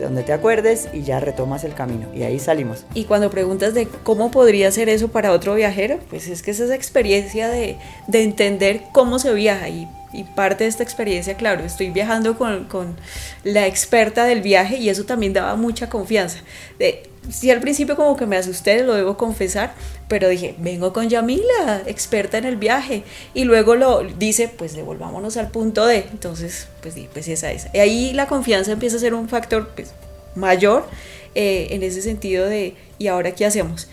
donde 0.00 0.22
te 0.22 0.32
acuerdes 0.32 0.88
y 0.92 1.02
ya 1.02 1.20
retomas 1.20 1.64
el 1.64 1.74
camino. 1.74 2.08
Y 2.14 2.22
ahí 2.22 2.38
salimos. 2.38 2.84
Y 2.94 3.04
cuando 3.04 3.30
preguntas 3.30 3.74
de 3.74 3.86
cómo 3.86 4.30
podría 4.30 4.70
ser 4.70 4.88
eso 4.88 5.08
para 5.08 5.32
otro 5.32 5.54
viajero, 5.54 5.98
pues 6.10 6.28
es 6.28 6.42
que 6.42 6.50
es 6.50 6.60
esa 6.60 6.74
experiencia 6.74 7.48
de, 7.48 7.76
de 8.06 8.22
entender 8.22 8.82
cómo 8.92 9.18
se 9.18 9.32
viaja 9.32 9.68
y, 9.68 9.88
y 10.12 10.24
parte 10.24 10.64
de 10.64 10.70
esta 10.70 10.82
experiencia, 10.82 11.36
claro, 11.36 11.64
estoy 11.64 11.90
viajando 11.90 12.38
con, 12.38 12.64
con 12.64 12.96
la 13.44 13.66
experta 13.66 14.24
del 14.24 14.40
viaje 14.40 14.76
y 14.76 14.88
eso 14.88 15.04
también 15.04 15.32
daba 15.32 15.54
mucha 15.56 15.88
confianza. 15.88 16.38
De, 16.78 17.08
sí, 17.30 17.50
al 17.50 17.60
principio 17.60 17.96
como 17.96 18.16
que 18.16 18.26
me 18.26 18.36
asusté, 18.36 18.82
lo 18.82 18.94
debo 18.94 19.16
confesar, 19.16 19.74
pero 20.08 20.28
dije, 20.28 20.54
vengo 20.58 20.92
con 20.92 21.08
Yamila, 21.08 21.82
experta 21.86 22.38
en 22.38 22.44
el 22.44 22.56
viaje. 22.56 23.02
Y 23.34 23.44
luego 23.44 23.74
lo 23.74 24.02
dice, 24.02 24.48
pues 24.48 24.74
devolvámonos 24.74 25.36
al 25.36 25.50
punto 25.50 25.86
D. 25.86 26.06
Entonces, 26.10 26.68
pues 26.80 26.94
sí, 26.94 27.08
pues 27.12 27.28
esa 27.28 27.52
es. 27.52 27.66
Y 27.74 27.78
ahí 27.78 28.12
la 28.14 28.26
confianza 28.26 28.72
empieza 28.72 28.96
a 28.96 29.00
ser 29.00 29.14
un 29.14 29.28
factor 29.28 29.68
pues, 29.74 29.92
mayor 30.34 30.88
eh, 31.34 31.68
en 31.70 31.82
ese 31.82 32.00
sentido 32.02 32.46
de, 32.46 32.74
¿y 32.98 33.08
ahora 33.08 33.32
qué 33.32 33.44
hacemos? 33.44 33.88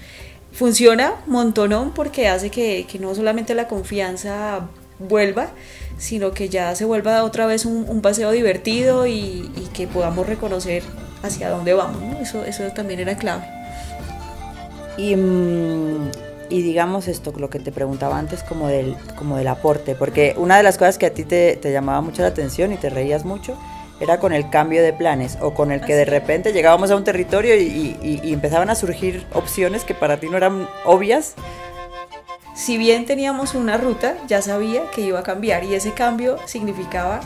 Funciona 0.53 1.15
montonón 1.27 1.93
porque 1.93 2.29
hace 2.29 2.49
que, 2.49 2.87
que 2.89 2.97
no 2.99 3.13
solamente 3.13 3.53
la 3.55 3.67
confianza 3.67 4.69
vuelva, 4.99 5.49
sino 5.97 6.31
que 6.31 6.49
ya 6.49 6.75
se 6.75 6.85
vuelva 6.85 7.23
otra 7.23 7.45
vez 7.45 7.65
un, 7.65 7.85
un 7.87 8.01
paseo 8.01 8.31
divertido 8.31 9.05
y, 9.07 9.51
y, 9.55 9.69
que 9.73 9.87
podamos 9.87 10.27
reconocer 10.27 10.83
hacia 11.23 11.49
dónde 11.49 11.73
vamos. 11.73 12.01
¿no? 12.01 12.19
Eso, 12.19 12.43
eso 12.43 12.63
también 12.73 12.99
era 12.99 13.15
clave. 13.15 13.43
Y, 14.97 15.15
mm, 15.15 16.11
y, 16.49 16.61
digamos 16.61 17.07
esto, 17.07 17.33
lo 17.37 17.49
que 17.49 17.59
te 17.59 17.71
preguntaba 17.71 18.17
antes, 18.17 18.43
como 18.43 18.67
del, 18.67 18.95
como 19.17 19.37
del 19.37 19.47
aporte, 19.47 19.95
porque 19.95 20.35
una 20.37 20.57
de 20.57 20.63
las 20.63 20.77
cosas 20.77 20.97
que 20.97 21.07
a 21.07 21.13
ti 21.13 21.23
te, 21.23 21.55
te 21.57 21.71
llamaba 21.71 22.01
mucho 22.01 22.21
la 22.21 22.29
atención 22.29 22.71
y 22.71 22.77
te 22.77 22.89
reías 22.89 23.25
mucho 23.25 23.57
era 23.99 24.19
con 24.19 24.33
el 24.33 24.49
cambio 24.49 24.83
de 24.83 24.91
planes 24.91 25.37
o 25.41 25.53
con 25.53 25.71
el 25.71 25.79
que 25.79 25.93
Así 25.93 25.93
de 25.93 26.05
repente 26.05 26.51
llegábamos 26.51 26.91
a 26.91 26.97
un 26.97 27.05
territorio 27.05 27.55
y, 27.55 27.97
y, 28.01 28.19
y 28.23 28.33
empezaban 28.33 28.69
a 28.69 28.75
surgir 28.75 29.25
opciones 29.33 29.85
que 29.85 29.93
para 29.93 30.19
ti 30.19 30.27
no 30.27 30.35
eran 30.35 30.67
obvias 30.83 31.35
si 32.55 32.77
bien 32.77 33.05
teníamos 33.05 33.53
una 33.53 33.77
ruta, 33.77 34.17
ya 34.27 34.41
sabía 34.41 34.89
que 34.89 35.01
iba 35.01 35.19
a 35.19 35.23
cambiar 35.23 35.65
y 35.65 35.75
ese 35.75 35.91
cambio 35.91 36.37
significaba 36.45 37.19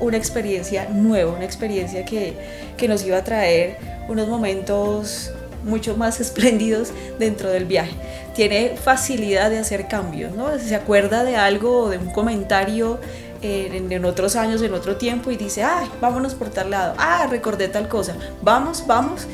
una 0.00 0.16
experiencia 0.16 0.88
nueva, 0.88 1.32
una 1.32 1.44
experiencia 1.44 2.04
que, 2.04 2.36
que 2.76 2.86
nos 2.86 3.04
iba 3.04 3.16
a 3.18 3.24
traer 3.24 3.76
unos 4.08 4.28
momentos 4.28 5.32
mucho 5.64 5.96
más 5.96 6.20
espléndidos 6.20 6.92
dentro 7.18 7.50
del 7.50 7.64
viaje. 7.64 7.92
Tiene 8.36 8.76
facilidad 8.76 9.50
de 9.50 9.58
hacer 9.58 9.88
cambios, 9.88 10.32
¿no? 10.36 10.56
Se 10.60 10.76
acuerda 10.76 11.24
de 11.24 11.34
algo, 11.34 11.90
de 11.90 11.98
un 11.98 12.12
comentario 12.12 13.00
en, 13.42 14.04
otros 14.04 14.36
años, 14.36 14.62
en 14.62 14.74
otro 14.74 14.96
tiempo 14.96 15.32
y 15.32 15.36
dice, 15.36 15.64
ah, 15.64 15.88
vámonos 16.00 16.34
por 16.34 16.50
tal 16.50 16.70
lado, 16.70 16.94
ah, 16.98 17.26
recordé 17.28 17.66
tal 17.66 17.88
cosa, 17.88 18.14
vamos, 18.42 18.84
vamos. 18.86 19.26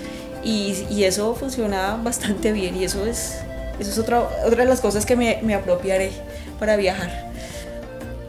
Y, 0.43 0.87
y 0.91 1.05
eso 1.05 1.35
funciona 1.35 1.99
bastante 2.03 2.53
bien 2.53 2.77
y 2.77 2.85
eso 2.85 3.05
es 3.07 3.44
eso 3.79 3.91
es 3.91 3.99
otra, 3.99 4.23
otra 4.45 4.65
de 4.65 4.69
las 4.69 4.81
cosas 4.81 5.07
que 5.07 5.17
me, 5.17 5.39
me, 5.43 5.55
apropiaré 5.55 6.11
para 6.59 6.77
viajar. 6.77 7.31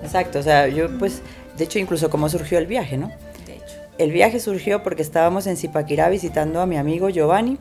Exacto, 0.03 0.39
o 0.39 0.43
sea, 0.43 0.67
yo 0.67 0.97
pues, 0.97 1.21
de 1.57 1.63
hecho, 1.63 1.79
incluso 1.79 2.09
cómo 2.09 2.29
surgió 2.29 2.57
el 2.57 2.67
viaje, 2.67 2.97
¿no? 2.97 3.11
De 3.45 3.55
hecho. 3.55 3.75
El 3.97 4.11
viaje 4.11 4.39
surgió 4.39 4.83
porque 4.83 5.01
estábamos 5.01 5.47
en 5.47 5.57
Zipaquirá 5.57 6.09
visitando 6.09 6.61
a 6.61 6.65
mi 6.65 6.77
amigo 6.77 7.09
Giovanni. 7.09 7.57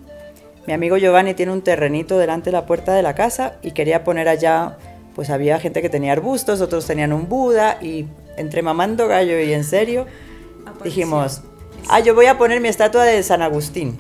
Mi 0.67 0.73
amigo 0.73 0.97
Giovanni 0.97 1.35
tiene 1.35 1.53
un 1.53 1.63
terrenito 1.63 2.19
delante 2.19 2.47
de 2.47 2.53
la 2.53 2.67
puerta 2.67 2.95
de 2.95 3.03
la 3.03 3.15
casa 3.15 3.55
y 3.63 3.73
quería 3.73 4.03
poner 4.03 4.29
allá, 4.29 4.79
pues 5.15 5.31
había 5.31 5.61
gente 5.61 5.83
que 5.83 5.91
tenía 5.91 6.13
arbustos, 6.13 6.61
otros 6.61 6.87
tenían 6.87 7.13
un 7.13 7.29
Buda 7.29 7.79
y 7.83 8.07
entre 8.37 8.63
mamando 8.63 9.07
gallo 9.07 9.39
y 9.39 9.53
en 9.53 9.65
serio, 9.65 10.07
Apareció. 10.63 10.85
dijimos, 10.85 11.43
ah, 11.89 12.01
yo 12.01 12.15
voy 12.15 12.27
a 12.27 12.39
poner 12.39 12.61
mi 12.61 12.69
estatua 12.69 13.05
de 13.05 13.23
San 13.23 13.43
Agustín. 13.43 13.99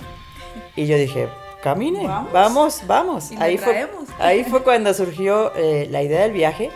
Y 0.74 0.86
yo 0.86 0.96
dije, 0.96 1.28
camine, 1.64 2.06
vamos, 2.06 2.30
vamos. 2.32 2.82
vamos. 2.86 3.32
Ahí, 3.38 3.56
fue, 3.56 3.88
ahí 4.18 4.44
fue 4.44 4.62
cuando 4.62 4.92
surgió 4.92 5.50
eh, 5.56 5.88
la 5.90 6.02
idea 6.02 6.20
del 6.20 6.32
viaje, 6.32 6.70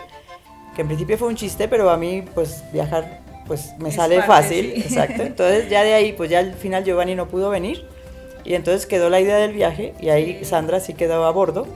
que 0.75 0.81
en 0.81 0.87
principio 0.87 1.15
fue 1.15 1.27
un 1.27 1.35
chiste, 1.35 1.67
pero 1.67 1.91
a 1.91 1.97
mí 1.97 2.23
pues 2.33 2.63
viajar 2.73 3.21
pues 3.45 3.73
me 3.77 3.89
es 3.89 3.95
sale 3.95 4.15
parte, 4.17 4.31
fácil, 4.31 4.73
sí. 4.73 4.81
exacto. 4.85 5.21
Entonces 5.21 5.69
ya 5.69 5.83
de 5.83 5.93
ahí 5.93 6.13
pues 6.13 6.31
ya 6.31 6.39
al 6.39 6.55
final 6.55 6.83
Giovanni 6.83 7.13
no 7.13 7.27
pudo 7.27 7.51
venir 7.51 7.85
y 8.43 8.55
entonces 8.55 8.87
quedó 8.87 9.11
la 9.11 9.21
idea 9.21 9.37
del 9.37 9.53
viaje 9.53 9.93
y 9.99 10.09
ahí 10.09 10.43
Sandra 10.43 10.79
sí 10.79 10.95
quedó 10.95 11.23
a 11.25 11.31
bordo 11.31 11.67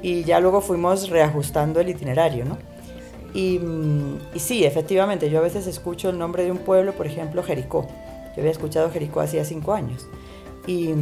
y 0.00 0.24
ya 0.24 0.40
luego 0.40 0.62
fuimos 0.62 1.10
reajustando 1.10 1.80
el 1.80 1.90
itinerario, 1.90 2.46
¿no? 2.46 2.56
Y, 3.34 3.60
y 4.32 4.38
sí, 4.38 4.64
efectivamente, 4.64 5.28
yo 5.28 5.38
a 5.38 5.42
veces 5.42 5.66
escucho 5.66 6.08
el 6.08 6.18
nombre 6.18 6.44
de 6.44 6.52
un 6.52 6.58
pueblo, 6.58 6.92
por 6.92 7.06
ejemplo, 7.06 7.42
Jericó. 7.42 7.86
Yo 8.34 8.40
había 8.40 8.52
escuchado 8.52 8.90
Jericó 8.90 9.20
hacía 9.20 9.44
cinco 9.44 9.72
años. 9.72 10.06
Y, 10.66 10.94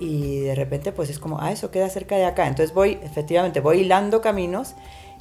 y, 0.00 0.40
de 0.40 0.54
repente 0.54 0.92
pues 0.92 1.10
es 1.10 1.18
como, 1.18 1.40
ah, 1.40 1.52
eso 1.52 1.70
queda 1.70 1.88
cerca 1.90 2.16
de 2.16 2.24
acá. 2.24 2.46
Entonces 2.46 2.74
voy, 2.74 2.98
efectivamente, 3.02 3.60
voy 3.60 3.80
hilando 3.80 4.20
caminos 4.20 4.74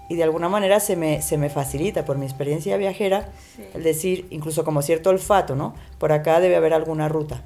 y 0.08 0.16
de 0.16 0.24
alguna 0.24 0.50
manera 0.50 0.80
se 0.80 0.96
me, 0.96 1.22
se 1.22 1.38
me 1.38 1.50
facilita 1.50 2.06
por 2.06 2.18
mi 2.18 2.26
experiencia 2.26 2.78
viajera 2.78 3.30
sí. 3.56 3.64
el 3.74 3.84
decir, 3.84 4.26
incluso 4.32 4.64
como 4.64 4.82
cierto 4.82 5.10
olfato, 5.10 5.56
¿no? 5.56 5.76
Por 5.98 6.12
acá 6.12 6.40
debe 6.40 6.56
haber 6.56 6.74
alguna 6.74 7.10
ruta. 7.10 7.44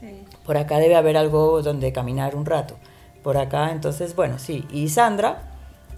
Sí. 0.00 0.24
Por 0.44 0.56
acá 0.56 0.78
debe 0.78 0.96
haber 0.96 1.16
algo 1.16 1.62
donde 1.62 1.92
caminar 1.92 2.36
un 2.36 2.44
rato. 2.44 2.74
Por 3.22 3.38
acá, 3.38 3.70
entonces, 3.72 4.14
bueno, 4.14 4.38
sí. 4.38 4.66
Y 4.70 4.90
Sandra 4.90 5.42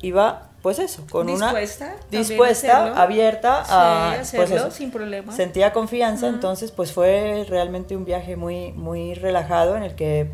iba 0.01 0.51
pues 0.67 0.81
eso, 0.81 1.05
con 1.09 1.29
dispuesta, 1.29 1.95
una 2.11 2.19
dispuesta, 2.19 3.01
abierta 3.01 3.61
a 3.61 4.15
sí, 4.15 4.21
hacerlo, 4.23 4.47
pues 4.47 4.61
eso, 4.61 4.71
sin 4.73 4.91
problema. 4.91 5.33
Sentía 5.33 5.73
confianza, 5.73 6.27
uh 6.27 6.31
-huh. 6.31 6.35
entonces 6.35 6.73
pues 6.73 6.91
fue 6.91 7.47
realmente 7.49 7.97
un 7.97 8.05
viaje 8.05 8.35
muy 8.35 8.73
muy 8.73 9.15
relajado 9.15 9.77
en 9.77 9.85
el 9.85 9.95
que 9.95 10.33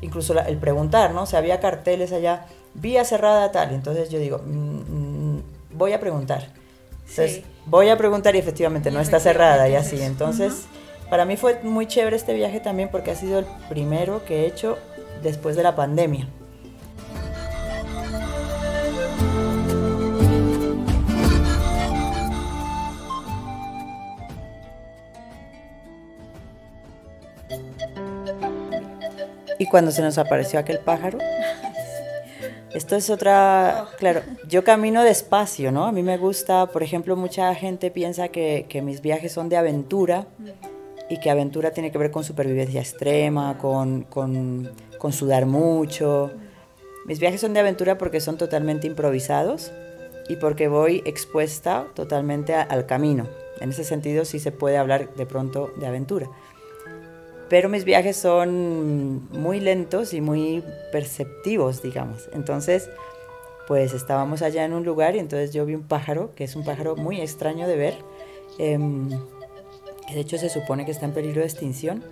incluso 0.00 0.32
la, 0.32 0.44
el 0.48 0.56
preguntar, 0.56 1.12
¿no? 1.12 1.24
O 1.24 1.26
sea, 1.26 1.40
había 1.40 1.60
carteles 1.60 2.10
allá, 2.12 2.46
vía 2.72 3.04
cerrada 3.04 3.52
tal, 3.52 3.74
entonces 3.74 4.08
yo 4.08 4.18
digo, 4.18 4.40
mmm, 4.46 5.40
voy 5.72 5.92
a 5.92 6.00
preguntar. 6.00 6.48
Entonces, 7.00 7.34
sí. 7.34 7.44
voy 7.66 7.90
a 7.90 7.98
preguntar 7.98 8.34
y 8.34 8.38
efectivamente 8.38 8.88
y 8.88 8.92
no 8.94 9.00
está 9.00 9.20
cerrada 9.20 9.68
y 9.68 9.74
así. 9.74 10.00
Entonces, 10.00 10.52
uh 10.54 11.04
-huh. 11.04 11.10
para 11.10 11.26
mí 11.26 11.36
fue 11.36 11.60
muy 11.62 11.86
chévere 11.86 12.16
este 12.16 12.32
viaje 12.32 12.60
también 12.60 12.88
porque 12.90 13.10
ha 13.10 13.14
sido 13.14 13.40
el 13.40 13.46
primero 13.68 14.24
que 14.24 14.44
he 14.44 14.46
hecho 14.46 14.78
después 15.22 15.54
de 15.54 15.62
la 15.62 15.76
pandemia. 15.76 16.26
Cuando 29.76 29.90
se 29.90 30.00
nos 30.00 30.16
apareció 30.16 30.58
aquel 30.58 30.78
pájaro, 30.78 31.18
esto 32.72 32.96
es 32.96 33.10
otra, 33.10 33.84
claro, 33.98 34.22
yo 34.48 34.64
camino 34.64 35.04
despacio, 35.04 35.70
¿no? 35.70 35.84
A 35.84 35.92
mí 35.92 36.02
me 36.02 36.16
gusta, 36.16 36.64
por 36.68 36.82
ejemplo, 36.82 37.14
mucha 37.14 37.54
gente 37.54 37.90
piensa 37.90 38.28
que, 38.28 38.64
que 38.70 38.80
mis 38.80 39.02
viajes 39.02 39.32
son 39.32 39.50
de 39.50 39.58
aventura 39.58 40.28
y 41.10 41.20
que 41.20 41.28
aventura 41.28 41.72
tiene 41.72 41.92
que 41.92 41.98
ver 41.98 42.10
con 42.10 42.24
supervivencia 42.24 42.80
extrema, 42.80 43.58
con, 43.58 44.04
con, 44.04 44.72
con 44.96 45.12
sudar 45.12 45.44
mucho. 45.44 46.30
Mis 47.04 47.20
viajes 47.20 47.42
son 47.42 47.52
de 47.52 47.60
aventura 47.60 47.98
porque 47.98 48.20
son 48.20 48.38
totalmente 48.38 48.86
improvisados 48.86 49.72
y 50.30 50.36
porque 50.36 50.68
voy 50.68 51.02
expuesta 51.04 51.84
totalmente 51.92 52.54
a, 52.54 52.62
al 52.62 52.86
camino. 52.86 53.28
En 53.60 53.68
ese 53.68 53.84
sentido 53.84 54.24
sí 54.24 54.38
se 54.38 54.52
puede 54.52 54.78
hablar 54.78 55.12
de 55.16 55.26
pronto 55.26 55.70
de 55.76 55.86
aventura 55.86 56.30
pero 57.48 57.68
mis 57.68 57.84
viajes 57.84 58.16
son 58.16 59.28
muy 59.30 59.60
lentos 59.60 60.14
y 60.14 60.20
muy 60.20 60.62
perceptivos, 60.92 61.82
digamos. 61.82 62.28
Entonces, 62.32 62.90
pues 63.66 63.94
estábamos 63.94 64.42
allá 64.42 64.64
en 64.64 64.72
un 64.72 64.84
lugar 64.84 65.16
y 65.16 65.18
entonces 65.18 65.52
yo 65.52 65.64
vi 65.64 65.74
un 65.74 65.82
pájaro, 65.82 66.32
que 66.34 66.44
es 66.44 66.56
un 66.56 66.64
pájaro 66.64 66.96
muy 66.96 67.20
extraño 67.20 67.66
de 67.66 67.76
ver, 67.76 67.94
eh, 68.58 68.78
que 70.06 70.14
de 70.14 70.20
hecho 70.20 70.38
se 70.38 70.48
supone 70.48 70.84
que 70.84 70.92
está 70.92 71.04
en 71.04 71.12
peligro 71.12 71.40
de 71.40 71.46
extinción, 71.46 72.04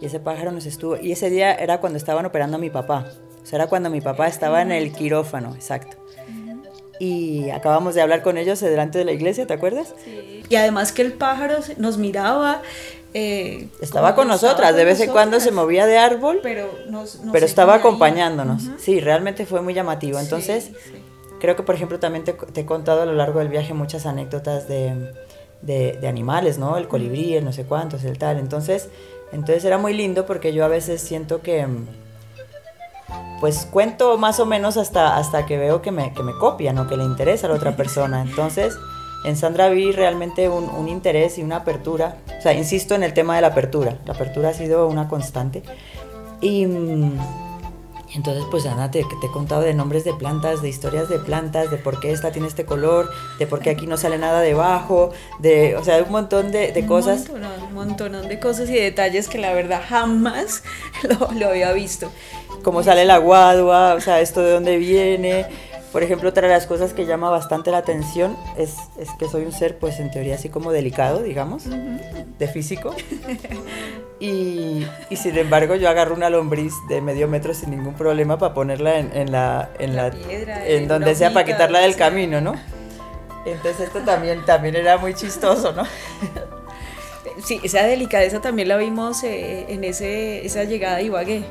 y 0.00 0.06
ese 0.06 0.20
pájaro 0.20 0.52
nos 0.52 0.66
estuvo, 0.66 0.96
y 0.96 1.12
ese 1.12 1.30
día 1.30 1.54
era 1.54 1.80
cuando 1.80 1.96
estaban 1.96 2.26
operando 2.26 2.56
a 2.56 2.60
mi 2.60 2.70
papá, 2.70 3.06
o 3.42 3.46
sea, 3.46 3.58
era 3.58 3.68
cuando 3.68 3.88
mi 3.90 4.00
papá 4.00 4.26
estaba 4.26 4.62
en 4.62 4.72
el 4.72 4.92
quirófano, 4.92 5.54
exacto. 5.54 5.96
Y 6.98 7.50
acabamos 7.50 7.94
de 7.94 8.02
hablar 8.02 8.22
con 8.22 8.38
ellos 8.38 8.60
delante 8.60 8.98
de 8.98 9.04
la 9.04 9.12
iglesia, 9.12 9.46
¿te 9.46 9.54
acuerdas? 9.54 9.94
Sí. 10.04 10.41
Y 10.52 10.56
además 10.56 10.92
que 10.92 11.00
el 11.00 11.14
pájaro 11.14 11.54
nos 11.78 11.96
miraba, 11.96 12.60
eh, 13.14 13.68
estaba 13.80 14.14
con 14.14 14.28
nosotras, 14.28 14.52
estaba 14.52 14.68
con 14.68 14.76
de 14.76 14.84
vez 14.84 15.00
en 15.00 15.10
cuando 15.10 15.40
se 15.40 15.50
movía 15.50 15.86
de 15.86 15.96
árbol, 15.96 16.40
pero, 16.42 16.70
nos, 16.90 17.20
nos 17.20 17.32
pero 17.32 17.46
estaba 17.46 17.76
acompañándonos. 17.76 18.64
Uh 18.64 18.66
-huh. 18.66 18.78
Sí, 18.78 19.00
realmente 19.00 19.46
fue 19.46 19.62
muy 19.62 19.72
llamativo. 19.72 20.18
Entonces, 20.18 20.64
sí, 20.64 20.74
sí. 20.84 21.02
creo 21.40 21.56
que, 21.56 21.62
por 21.62 21.74
ejemplo, 21.74 21.98
también 21.98 22.24
te, 22.24 22.34
te, 22.34 22.60
he 22.60 22.66
contado 22.66 23.00
a 23.00 23.06
lo 23.06 23.14
largo 23.14 23.38
del 23.38 23.48
viaje 23.48 23.72
muchas 23.72 24.04
anécdotas 24.04 24.68
de, 24.68 25.14
de, 25.62 25.96
de 25.98 26.06
animales, 26.06 26.58
¿no? 26.58 26.76
El 26.76 26.86
colibrí, 26.86 27.34
el 27.34 27.46
no 27.46 27.54
sé 27.54 27.64
cuántos, 27.64 28.04
el 28.04 28.18
tal. 28.18 28.38
Entonces, 28.38 28.90
Entonces 29.32 29.64
era 29.64 29.78
muy 29.78 29.94
lindo 29.94 30.26
porque 30.26 30.52
yo 30.52 30.66
a 30.66 30.68
veces 30.68 31.00
siento 31.00 31.40
que, 31.40 31.66
pues 33.40 33.66
cuento 33.70 34.18
más 34.18 34.38
o 34.38 34.44
menos 34.44 34.76
hasta, 34.76 35.16
hasta 35.16 35.46
que 35.46 35.56
veo 35.56 35.80
que 35.80 35.92
me, 35.92 36.12
que 36.12 36.22
me 36.22 36.32
copian 36.38 36.76
o 36.78 36.86
que 36.86 36.98
le 36.98 37.04
interesa 37.04 37.46
a 37.46 37.50
la 37.50 37.56
otra 37.56 37.74
persona. 37.82 38.20
Entonces, 38.20 38.76
en 39.24 39.36
Sandra 39.36 39.68
vi 39.68 39.92
realmente 39.92 40.48
un, 40.48 40.68
un 40.68 40.88
interés 40.88 41.38
y 41.38 41.42
una 41.42 41.56
apertura. 41.56 42.16
O 42.38 42.42
sea, 42.42 42.52
insisto 42.54 42.94
en 42.94 43.02
el 43.02 43.14
tema 43.14 43.36
de 43.36 43.42
la 43.42 43.48
apertura. 43.48 43.98
La 44.04 44.14
apertura 44.14 44.50
ha 44.50 44.54
sido 44.54 44.88
una 44.88 45.08
constante. 45.08 45.62
Y 46.40 46.66
mm, 46.66 47.12
entonces, 48.14 48.44
pues 48.50 48.66
Ana, 48.66 48.90
te, 48.90 49.04
te 49.20 49.26
he 49.26 49.30
contado 49.30 49.62
de 49.62 49.72
nombres 49.72 50.04
de 50.04 50.12
plantas, 50.12 50.60
de 50.60 50.68
historias 50.68 51.08
de 51.08 51.18
plantas, 51.18 51.70
de 51.70 51.78
por 51.78 51.98
qué 51.98 52.12
esta 52.12 52.30
tiene 52.30 52.48
este 52.48 52.64
color, 52.64 53.10
de 53.38 53.46
por 53.46 53.60
qué 53.60 53.70
aquí 53.70 53.86
no 53.86 53.96
sale 53.96 54.18
nada 54.18 54.40
debajo, 54.40 55.12
de, 55.38 55.76
o 55.76 55.84
sea, 55.84 56.02
un 56.02 56.10
montón 56.12 56.52
de, 56.52 56.72
de 56.72 56.86
cosas. 56.86 57.28
Un 57.30 57.40
montón, 57.40 57.62
un 57.62 57.74
montón 57.74 58.28
de 58.28 58.38
cosas 58.38 58.68
y 58.68 58.74
detalles 58.74 59.28
que 59.28 59.38
la 59.38 59.54
verdad 59.54 59.80
jamás 59.88 60.62
lo, 61.08 61.32
lo 61.32 61.48
había 61.48 61.72
visto. 61.72 62.10
Cómo 62.62 62.82
sale 62.82 63.04
la 63.06 63.18
guadua, 63.18 63.94
o 63.94 64.00
sea, 64.00 64.20
esto 64.20 64.42
de 64.42 64.52
dónde 64.52 64.76
viene. 64.76 65.46
Por 65.92 66.02
ejemplo, 66.02 66.30
otra 66.30 66.48
de 66.48 66.54
las 66.54 66.66
cosas 66.66 66.94
que 66.94 67.04
llama 67.04 67.28
bastante 67.28 67.70
la 67.70 67.78
atención 67.78 68.36
es, 68.56 68.76
es 68.98 69.10
que 69.18 69.28
soy 69.28 69.44
un 69.44 69.52
ser, 69.52 69.78
pues 69.78 70.00
en 70.00 70.10
teoría 70.10 70.36
así 70.36 70.48
como 70.48 70.72
delicado, 70.72 71.22
digamos, 71.22 71.64
de 71.66 72.48
físico. 72.48 72.94
Y, 74.20 74.86
y 75.10 75.16
sin 75.16 75.36
embargo 75.36 75.74
yo 75.74 75.88
agarro 75.88 76.14
una 76.14 76.30
lombriz 76.30 76.72
de 76.88 77.00
medio 77.00 77.26
metro 77.26 77.54
sin 77.54 77.70
ningún 77.70 77.94
problema 77.94 78.38
para 78.38 78.54
ponerla 78.54 79.00
en, 79.00 79.10
en 79.16 79.32
la, 79.32 79.70
en 79.80 79.96
la, 79.96 80.12
piedra, 80.12 80.64
en 80.64 80.86
donde 80.86 81.16
sea 81.16 81.32
para 81.32 81.44
quitarla 81.44 81.80
del 81.80 81.96
camino, 81.96 82.40
¿no? 82.40 82.54
Entonces 83.44 83.88
esto 83.88 83.98
también, 84.02 84.44
también 84.44 84.76
era 84.76 84.96
muy 84.96 85.14
chistoso, 85.14 85.72
¿no? 85.72 85.82
Sí, 87.44 87.60
esa 87.64 87.82
delicadeza 87.82 88.40
también 88.40 88.68
la 88.68 88.76
vimos 88.76 89.24
eh, 89.24 89.66
en 89.68 89.82
ese, 89.82 90.46
esa 90.46 90.62
llegada 90.64 90.96
a 90.96 91.02
Ibagué, 91.02 91.42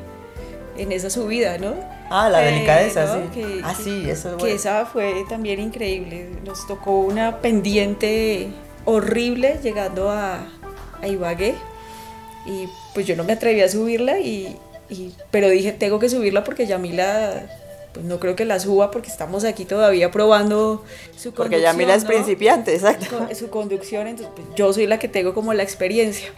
en 0.78 0.92
esa 0.92 1.10
subida, 1.10 1.58
¿no? 1.58 1.74
Ah, 2.14 2.28
la 2.28 2.42
Eh, 2.46 2.52
delicadeza, 2.52 3.06
¿no? 3.06 3.14
sí. 3.22 3.28
Que- 3.32 3.60
ah, 3.64 3.74
que- 3.76 3.82
sí, 3.82 4.10
eso 4.10 4.28
es 4.28 4.34
Que 4.36 4.40
bueno. 4.42 4.54
esa 4.56 4.84
fue 4.86 5.24
también 5.28 5.58
increíble. 5.60 6.28
Nos 6.44 6.66
tocó 6.66 7.00
una 7.00 7.38
pendiente 7.38 8.48
horrible 8.84 9.58
llegando 9.62 10.10
a, 10.10 10.46
a 11.00 11.06
Ibagué. 11.08 11.54
Y 12.44 12.68
pues 12.94 13.06
yo 13.06 13.16
no 13.16 13.24
me 13.24 13.32
atreví 13.32 13.60
a 13.62 13.68
subirla, 13.68 14.18
y, 14.18 14.56
y- 14.90 15.14
pero 15.30 15.48
dije, 15.48 15.72
tengo 15.72 15.98
que 16.00 16.08
subirla 16.08 16.42
porque 16.44 16.66
Yamila, 16.66 17.46
pues 17.94 18.04
no 18.04 18.18
creo 18.18 18.34
que 18.36 18.44
la 18.44 18.58
suba 18.58 18.90
porque 18.90 19.08
estamos 19.08 19.44
aquí 19.44 19.64
todavía 19.64 20.10
probando 20.10 20.84
su 21.16 21.32
Porque 21.32 21.60
Yamila 21.60 21.94
es 21.94 22.04
principiante, 22.04 22.74
exacto. 22.74 23.28
su 23.38 23.48
conducción, 23.48 24.06
entonces 24.08 24.32
pues, 24.34 24.48
yo 24.56 24.72
soy 24.72 24.86
la 24.86 24.98
que 24.98 25.08
tengo 25.08 25.34
como 25.34 25.54
la 25.54 25.62
experiencia. 25.62 26.28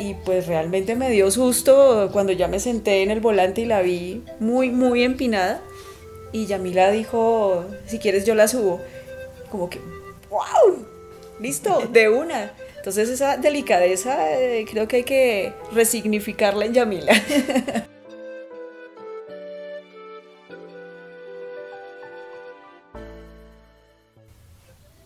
Y 0.00 0.14
pues 0.14 0.46
realmente 0.46 0.96
me 0.96 1.10
dio 1.10 1.30
susto 1.30 2.08
cuando 2.10 2.32
ya 2.32 2.48
me 2.48 2.58
senté 2.58 3.02
en 3.02 3.10
el 3.10 3.20
volante 3.20 3.60
y 3.60 3.66
la 3.66 3.82
vi 3.82 4.24
muy, 4.38 4.70
muy 4.70 5.02
empinada. 5.02 5.60
Y 6.32 6.46
Yamila 6.46 6.90
dijo, 6.90 7.66
si 7.86 7.98
quieres 7.98 8.24
yo 8.24 8.34
la 8.34 8.48
subo. 8.48 8.80
Como 9.50 9.68
que, 9.68 9.78
wow, 10.30 10.86
listo, 11.38 11.82
de 11.92 12.08
una. 12.08 12.52
Entonces 12.76 13.10
esa 13.10 13.36
delicadeza 13.36 14.32
eh, 14.40 14.64
creo 14.70 14.88
que 14.88 14.96
hay 14.96 15.04
que 15.04 15.52
resignificarla 15.72 16.64
en 16.64 16.72
Yamila. 16.72 17.12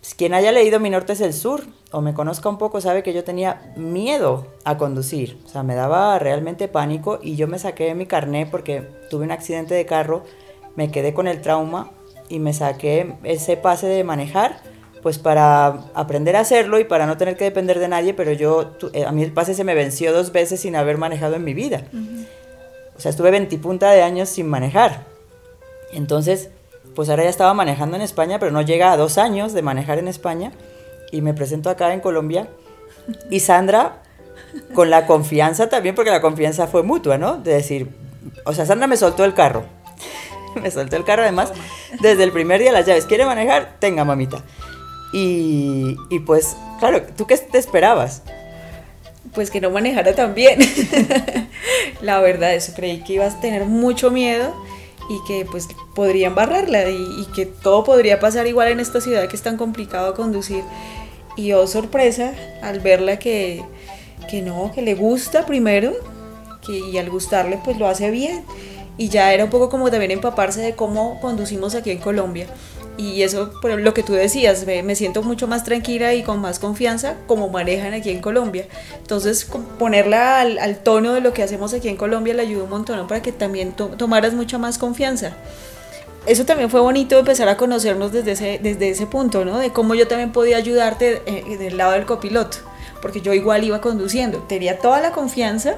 Pues, 0.04 0.14
Quien 0.14 0.34
haya 0.34 0.52
leído 0.52 0.80
Mi 0.80 0.90
Norte 0.90 1.14
es 1.14 1.22
el 1.22 1.32
Sur 1.32 1.62
o 1.90 2.02
me 2.02 2.12
conozca 2.12 2.50
un 2.50 2.58
poco 2.58 2.82
sabe 2.82 3.02
que 3.02 3.14
yo 3.14 3.24
tenía 3.24 3.72
miedo 3.74 4.48
a 4.62 4.76
conducir. 4.76 5.38
O 5.46 5.48
sea, 5.48 5.62
me 5.62 5.74
daba 5.74 6.18
realmente 6.18 6.68
pánico 6.68 7.20
y 7.22 7.36
yo 7.36 7.48
me 7.48 7.58
saqué 7.58 7.94
mi 7.94 8.04
carné 8.04 8.44
porque 8.44 8.86
tuve 9.08 9.24
un 9.24 9.30
accidente 9.30 9.72
de 9.72 9.86
carro, 9.86 10.22
me 10.76 10.90
quedé 10.90 11.14
con 11.14 11.26
el 11.26 11.40
trauma 11.40 11.90
y 12.28 12.38
me 12.38 12.52
saqué 12.52 13.14
ese 13.22 13.56
pase 13.56 13.86
de 13.86 14.04
manejar 14.04 14.60
pues 15.02 15.18
para 15.18 15.68
aprender 15.94 16.36
a 16.36 16.40
hacerlo 16.40 16.78
y 16.78 16.84
para 16.84 17.06
no 17.06 17.16
tener 17.16 17.38
que 17.38 17.44
depender 17.44 17.78
de 17.78 17.88
nadie, 17.88 18.12
pero 18.12 18.32
yo, 18.32 18.72
eh, 18.92 19.06
a 19.06 19.12
mí 19.12 19.22
el 19.22 19.32
pase 19.32 19.54
se 19.54 19.64
me 19.64 19.74
venció 19.74 20.12
dos 20.12 20.32
veces 20.32 20.60
sin 20.60 20.76
haber 20.76 20.98
manejado 20.98 21.36
en 21.36 21.44
mi 21.44 21.54
vida. 21.54 21.82
O 22.94 23.00
sea, 23.00 23.08
estuve 23.08 23.30
20 23.30 23.56
punta 23.56 23.90
de 23.90 24.02
años 24.02 24.28
sin 24.28 24.48
manejar. 24.48 25.06
Entonces, 25.92 26.50
pues 26.94 27.08
ahora 27.08 27.24
ya 27.24 27.30
estaba 27.30 27.54
manejando 27.54 27.96
en 27.96 28.02
España, 28.02 28.38
pero 28.38 28.52
no 28.52 28.62
llega 28.62 28.92
a 28.92 28.96
dos 28.96 29.18
años 29.18 29.52
de 29.52 29.62
manejar 29.62 29.98
en 29.98 30.08
España. 30.08 30.52
Y 31.12 31.20
me 31.20 31.34
presento 31.34 31.70
acá 31.70 31.92
en 31.92 32.00
Colombia. 32.00 32.48
Y 33.30 33.40
Sandra, 33.40 34.02
con 34.74 34.90
la 34.90 35.06
confianza 35.06 35.68
también, 35.68 35.94
porque 35.94 36.10
la 36.10 36.20
confianza 36.20 36.66
fue 36.66 36.82
mutua, 36.82 37.18
¿no? 37.18 37.36
De 37.36 37.54
decir, 37.54 37.88
o 38.44 38.52
sea, 38.52 38.66
Sandra 38.66 38.86
me 38.86 38.96
soltó 38.96 39.24
el 39.24 39.34
carro. 39.34 39.64
me 40.62 40.70
soltó 40.70 40.96
el 40.96 41.04
carro 41.04 41.22
además 41.22 41.52
desde 42.00 42.24
el 42.24 42.32
primer 42.32 42.60
día 42.60 42.72
las 42.72 42.86
llaves. 42.86 43.06
¿Quiere 43.06 43.26
manejar? 43.26 43.76
Tenga, 43.78 44.04
mamita. 44.04 44.42
Y, 45.12 45.96
y 46.10 46.18
pues, 46.20 46.56
claro, 46.80 47.02
¿tú 47.16 47.26
qué 47.26 47.36
te 47.36 47.58
esperabas? 47.58 48.22
pues 49.34 49.50
que 49.50 49.60
no 49.60 49.70
manejara 49.70 50.14
tan 50.14 50.34
bien. 50.34 50.60
la 52.00 52.20
verdad, 52.20 52.54
eso 52.54 52.72
creí 52.74 53.02
que 53.02 53.14
ibas 53.14 53.34
a 53.34 53.40
tener 53.40 53.64
mucho 53.64 54.10
miedo 54.10 54.54
y 55.08 55.22
que 55.26 55.44
pues 55.44 55.68
podría 55.94 56.28
embarrarla 56.28 56.88
y, 56.90 56.96
y 57.20 57.26
que 57.34 57.46
todo 57.46 57.84
podría 57.84 58.20
pasar 58.20 58.46
igual 58.46 58.68
en 58.68 58.80
esta 58.80 59.00
ciudad 59.00 59.28
que 59.28 59.36
es 59.36 59.42
tan 59.42 59.56
complicado 59.56 60.14
conducir. 60.14 60.62
Y 61.36 61.52
oh 61.52 61.66
sorpresa 61.66 62.32
al 62.62 62.80
verla 62.80 63.18
que, 63.18 63.64
que 64.30 64.40
no, 64.40 64.70
que 64.72 64.82
le 64.82 64.94
gusta 64.94 65.46
primero 65.46 65.92
que, 66.64 66.78
y 66.78 66.98
al 66.98 67.10
gustarle 67.10 67.58
pues 67.64 67.78
lo 67.78 67.88
hace 67.88 68.10
bien. 68.10 68.44
Y 68.96 69.08
ya 69.08 69.32
era 69.32 69.44
un 69.44 69.50
poco 69.50 69.68
como 69.68 69.90
también 69.90 70.12
empaparse 70.12 70.60
de 70.60 70.74
cómo 70.74 71.20
conducimos 71.20 71.74
aquí 71.74 71.90
en 71.90 71.98
Colombia. 71.98 72.46
Y 72.96 73.22
eso, 73.22 73.50
por 73.60 73.72
lo 73.80 73.92
que 73.92 74.04
tú 74.04 74.12
decías, 74.12 74.64
me, 74.66 74.94
siento 74.94 75.22
mucho 75.22 75.48
más 75.48 75.64
tranquila 75.64 76.14
y 76.14 76.22
con 76.22 76.40
más 76.40 76.60
confianza 76.60 77.16
como 77.26 77.48
manejan 77.48 77.92
aquí 77.92 78.10
en 78.10 78.20
Colombia. 78.20 78.66
Entonces, 78.98 79.48
ponerla 79.78 80.40
al, 80.40 80.78
tono 80.78 81.14
de 81.14 81.20
lo 81.20 81.32
que 81.32 81.42
hacemos 81.42 81.74
aquí 81.74 81.88
en 81.88 81.96
Colombia 81.96 82.34
le 82.34 82.42
ayudó 82.42 82.64
un 82.64 82.70
montón 82.70 83.08
para 83.08 83.20
que 83.20 83.32
también 83.32 83.72
to- 83.72 83.88
tomaras 83.88 84.32
mucha 84.32 84.58
más 84.58 84.78
confianza. 84.78 85.32
Eso 86.26 86.46
también 86.46 86.70
fue 86.70 86.80
bonito 86.80 87.18
empezar 87.18 87.48
a 87.48 87.56
conocernos 87.56 88.12
desde 88.12 88.32
ese, 88.32 88.60
desde 88.62 88.90
ese 88.90 89.06
punto, 89.06 89.44
¿no? 89.44 89.58
De 89.58 89.70
cómo 89.70 89.94
yo 89.94 90.06
también 90.06 90.32
podía 90.32 90.56
ayudarte 90.56 91.20
eh, 91.26 91.58
del 91.58 91.76
lado 91.76 91.92
del 91.92 92.06
copiloto, 92.06 92.58
porque 93.02 93.20
yo 93.20 93.34
igual 93.34 93.64
iba 93.64 93.80
conduciendo, 93.82 94.38
tenía 94.38 94.78
toda 94.78 95.00
la 95.00 95.10
confianza 95.10 95.76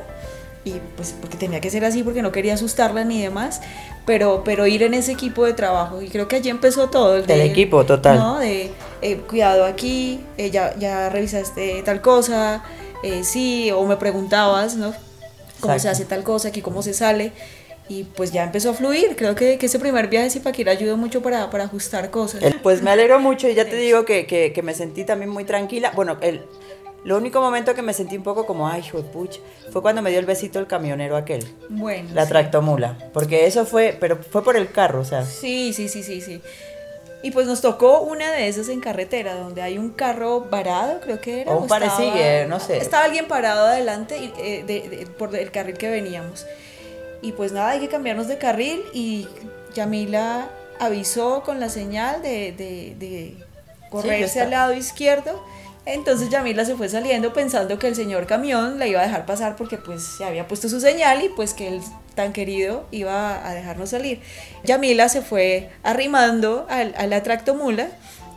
y 0.67 0.81
pues 0.97 1.15
porque 1.21 1.37
tenía 1.37 1.61
que 1.61 1.71
ser 1.71 1.85
así 1.85 2.03
porque 2.03 2.23
no 2.23 2.33
quería 2.33 2.55
asustarla 2.55 3.05
ni 3.05 3.23
demás, 3.23 3.61
pero, 4.05 4.43
pero 4.45 4.67
ir 4.67 4.83
en 4.83 4.95
ese 4.95 5.13
equipo 5.13 5.45
de 5.45 5.53
trabajo 5.53 6.03
y 6.03 6.09
creo 6.09 6.27
que 6.27 6.35
allí 6.37 6.51
empezó 6.51 6.91
todo. 6.91 7.17
el 7.17 7.25
Del 7.27 7.39
de- 7.39 7.45
equipo, 7.45 7.87
total. 7.87 8.19
¿no? 8.19 8.39
De 8.41 8.73
eh, 9.01 9.17
cuidado 9.29 9.65
aquí, 9.65 10.21
eh, 10.37 10.51
ya, 10.51 10.75
ya 10.77 11.09
revisaste 11.09 11.83
tal 11.85 12.01
cosa, 12.01 12.65
eh, 13.05 13.23
sí, 13.23 13.71
o 13.71 13.85
me 13.87 13.97
preguntabas, 13.97 14.75
¿no? 14.75 14.93
Cómo 15.61 15.73
se 15.75 15.77
Exacto. 15.79 15.89
hace 15.91 16.05
tal 16.05 16.25
cosa, 16.25 16.49
aquí 16.49 16.61
cómo 16.63 16.83
se 16.83 16.93
sale. 16.95 17.31
Y 17.89 18.03
pues 18.03 18.33
ya 18.33 18.43
empezó 18.43 18.71
a 18.71 18.75
fluir. 18.75 19.15
Creo 19.15 19.37
que, 19.37 19.59
que 19.59 19.67
ese 19.67 19.79
primer 19.79 20.09
viaje 20.09 20.27
a 20.27 20.31
Zipaquirá 20.31 20.73
ayudó 20.73 20.97
mucho 20.97 21.23
para, 21.23 21.49
para 21.51 21.65
ajustar 21.65 22.11
cosas. 22.11 22.43
El- 22.43 22.57
Pues 22.61 22.83
me 22.83 22.91
alegro 22.91 23.21
mucho 23.21 23.49
y 23.49 23.55
ya 23.55 23.65
te 23.69 23.77
digo 23.77 24.05
que, 24.05 24.27
que- 24.27 24.53
que 24.53 24.63
me 24.63 24.75
sentí 24.75 25.05
también 25.05 25.31
muy 25.31 25.45
tranquila. 25.45 25.93
Bueno, 25.95 26.17
el, 26.21 26.43
lo 27.07 27.16
único 27.16 27.40
momento 27.40 27.75
que 27.75 27.83
me 27.83 27.95
sentí 27.95 28.16
un 28.16 28.23
poco 28.23 28.45
como, 28.47 28.69
ay, 28.69 28.83
pucha, 29.12 29.40
fue 29.73 29.81
cuando 29.81 30.03
me 30.03 30.11
dio 30.11 30.19
el 30.19 30.27
besito 30.27 30.59
el 30.59 30.66
camionero 30.66 31.16
aquel, 31.16 31.47
Bueno. 31.71 32.11
la 32.12 32.25
sí. 32.25 32.29
tractomula. 32.31 32.99
Porque 33.14 33.47
eso 33.47 33.64
fue, 33.64 33.97
pero 33.99 34.16
fue 34.16 34.42
por 34.45 34.57
el 34.57 34.71
carro, 34.71 35.01
o 35.01 35.05
sea. 35.05 35.25
Sí, 35.25 35.73
sí, 35.73 35.88
sí, 35.88 36.03
sí, 36.03 36.21
sí. 36.21 36.42
Y 37.23 37.31
pues 37.31 37.47
nos 37.47 37.61
tocó 37.62 38.01
una 38.03 38.31
de 38.33 38.47
esas 38.47 38.69
en 38.69 38.81
carretera, 38.81 39.35
donde 39.35 39.62
hay 39.62 39.79
un 39.79 39.90
carro 39.90 40.42
varado, 40.51 41.01
creo 41.01 41.21
que 41.21 41.40
era. 41.42 41.53
O 41.53 41.62
un 41.62 41.66
paresigue, 41.69 42.47
no 42.47 42.61
sé. 42.61 42.77
Estaba 42.77 43.05
alguien 43.05 43.27
parado 43.27 43.66
adelante 43.66 44.19
y, 44.19 44.33
eh, 44.38 44.64
de- 44.66 44.88
de- 44.88 45.07
por 45.07 45.35
el 45.35 45.51
carril 45.51 45.79
que 45.79 45.88
veníamos. 45.90 46.45
Y 47.23 47.33
pues 47.33 47.53
nada, 47.53 47.71
hay 47.71 47.81
que 47.81 47.88
cambiarnos 47.88 48.29
de 48.29 48.37
carril 48.38 48.83
y 48.92 49.27
Yamila 49.75 50.49
avisó 50.79 51.42
con 51.42 51.59
la 51.59 51.69
señal 51.69 52.21
de, 52.23 52.53
de- 52.53 53.37
correrse 53.90 54.25
está. 54.25 54.42
al 54.42 54.51
lado 54.51 54.73
izquierdo. 54.75 55.42
Entonces 55.87 56.29
Yamila 56.31 56.64
se 56.64 56.75
fue 56.75 56.88
saliendo 56.88 57.33
pensando 57.33 57.79
que 57.79 57.87
el 57.87 57.94
señor 57.94 58.27
camión 58.27 58.79
la 58.79 58.87
iba 58.88 59.01
a 59.01 59.05
dejar 59.05 59.25
pasar 59.25 59.55
porque 59.57 59.79
pues 59.79 60.03
se 60.03 60.25
había 60.25 60.49
puesto 60.49 60.68
su 60.68 60.81
señal 60.81 61.22
y 61.22 61.29
pues 61.29 61.55
que 61.55 61.68
el 61.68 61.81
tan 62.16 62.33
querido 62.33 62.87
iba 62.90 63.46
a 63.49 63.55
dejarnos 63.55 63.90
salir. 63.90 64.20
Yamila 64.64 65.09
se 65.09 65.22
fue 65.22 65.70
arrimando 65.85 66.66
al- 66.68 66.94
a 66.99 67.07
la 67.07 67.22
tractomula 67.22 67.88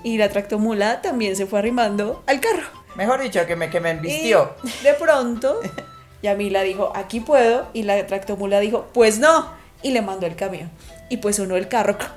y 0.04 0.18
la 0.18 0.30
tractomula 0.30 1.02
también 1.02 1.36
se 1.36 1.48
fue 1.48 1.58
arrimando 1.60 2.24
al 2.28 2.40
carro. 2.40 2.68
Mejor 2.96 3.20
dicho, 3.22 3.46
que 3.48 3.56
me, 3.56 3.70
que 3.70 3.80
me 3.80 3.92
embistió. 3.92 4.54
Y 4.64 4.84
de 4.84 4.94
pronto, 4.94 5.60
Yamila 6.22 6.62
dijo, 6.62 6.92
aquí 6.96 7.20
puedo, 7.20 7.68
y 7.74 7.84
la 7.84 8.06
tractomula 8.06 8.60
dijo, 8.60 8.88
pues 8.94 9.20
no, 9.20 9.50
y 9.82 9.92
le 9.92 10.02
mandó 10.02 10.28
el 10.28 10.36
camión. 10.36 10.70
Y 11.10 11.18
pues 11.18 11.38
sonó 11.38 11.56
el 11.56 11.68
carro. 11.68 11.98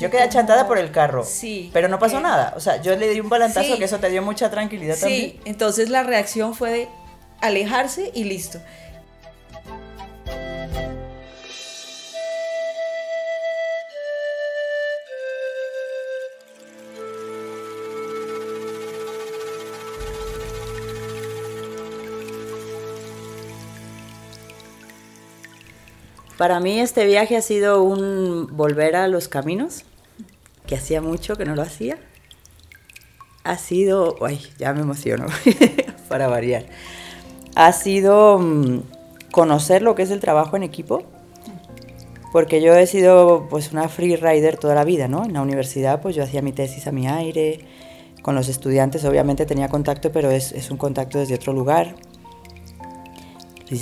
Yo 0.00 0.10
quedé 0.10 0.22
achantada 0.22 0.66
por 0.66 0.78
el 0.78 0.90
carro. 0.90 1.24
Sí. 1.24 1.70
Pero 1.72 1.88
no 1.88 1.98
pasó 1.98 2.18
Eh, 2.18 2.22
nada. 2.22 2.54
O 2.56 2.60
sea, 2.60 2.80
yo 2.80 2.96
le 2.96 3.08
di 3.08 3.20
un 3.20 3.28
volantazo 3.28 3.72
sí. 3.72 3.78
que 3.78 3.84
eso 3.84 3.98
te 3.98 4.08
dio 4.10 4.22
mucha 4.22 4.50
tranquilidad 4.50 4.94
Sí, 4.94 5.00
también. 5.00 5.40
entonces 5.44 5.88
la 5.90 6.02
reacción 6.02 6.54
fue 6.54 6.70
de, 6.70 6.88
alejarse 7.40 8.10
y 8.14 8.24
listo. 8.24 8.58
Para 26.44 26.60
mí 26.60 26.78
este 26.78 27.06
viaje 27.06 27.38
ha 27.38 27.40
sido 27.40 27.82
un 27.82 28.54
volver 28.54 28.96
a 28.96 29.08
los 29.08 29.28
caminos, 29.28 29.84
que 30.66 30.74
hacía 30.74 31.00
mucho 31.00 31.36
que 31.36 31.46
no 31.46 31.54
lo 31.54 31.62
hacía. 31.62 31.96
Ha 33.44 33.56
sido, 33.56 34.16
ay, 34.20 34.38
ya 34.58 34.74
me 34.74 34.82
emociono, 34.82 35.24
para 36.10 36.28
variar. 36.28 36.66
Ha 37.54 37.72
sido 37.72 38.38
mm, 38.38 38.82
conocer 39.30 39.80
lo 39.80 39.94
que 39.94 40.02
es 40.02 40.10
el 40.10 40.20
trabajo 40.20 40.54
en 40.58 40.64
equipo, 40.64 41.04
porque 42.30 42.60
yo 42.60 42.74
he 42.74 42.86
sido 42.86 43.46
pues 43.48 43.72
una 43.72 43.88
free 43.88 44.16
rider 44.16 44.58
toda 44.58 44.74
la 44.74 44.84
vida, 44.84 45.08
¿no? 45.08 45.24
En 45.24 45.32
la 45.32 45.40
universidad 45.40 46.02
pues 46.02 46.14
yo 46.14 46.22
hacía 46.22 46.42
mi 46.42 46.52
tesis 46.52 46.86
a 46.86 46.92
mi 46.92 47.08
aire, 47.08 47.60
con 48.20 48.34
los 48.34 48.50
estudiantes 48.50 49.06
obviamente 49.06 49.46
tenía 49.46 49.70
contacto, 49.70 50.12
pero 50.12 50.30
es, 50.30 50.52
es 50.52 50.70
un 50.70 50.76
contacto 50.76 51.20
desde 51.20 51.36
otro 51.36 51.54
lugar. 51.54 51.94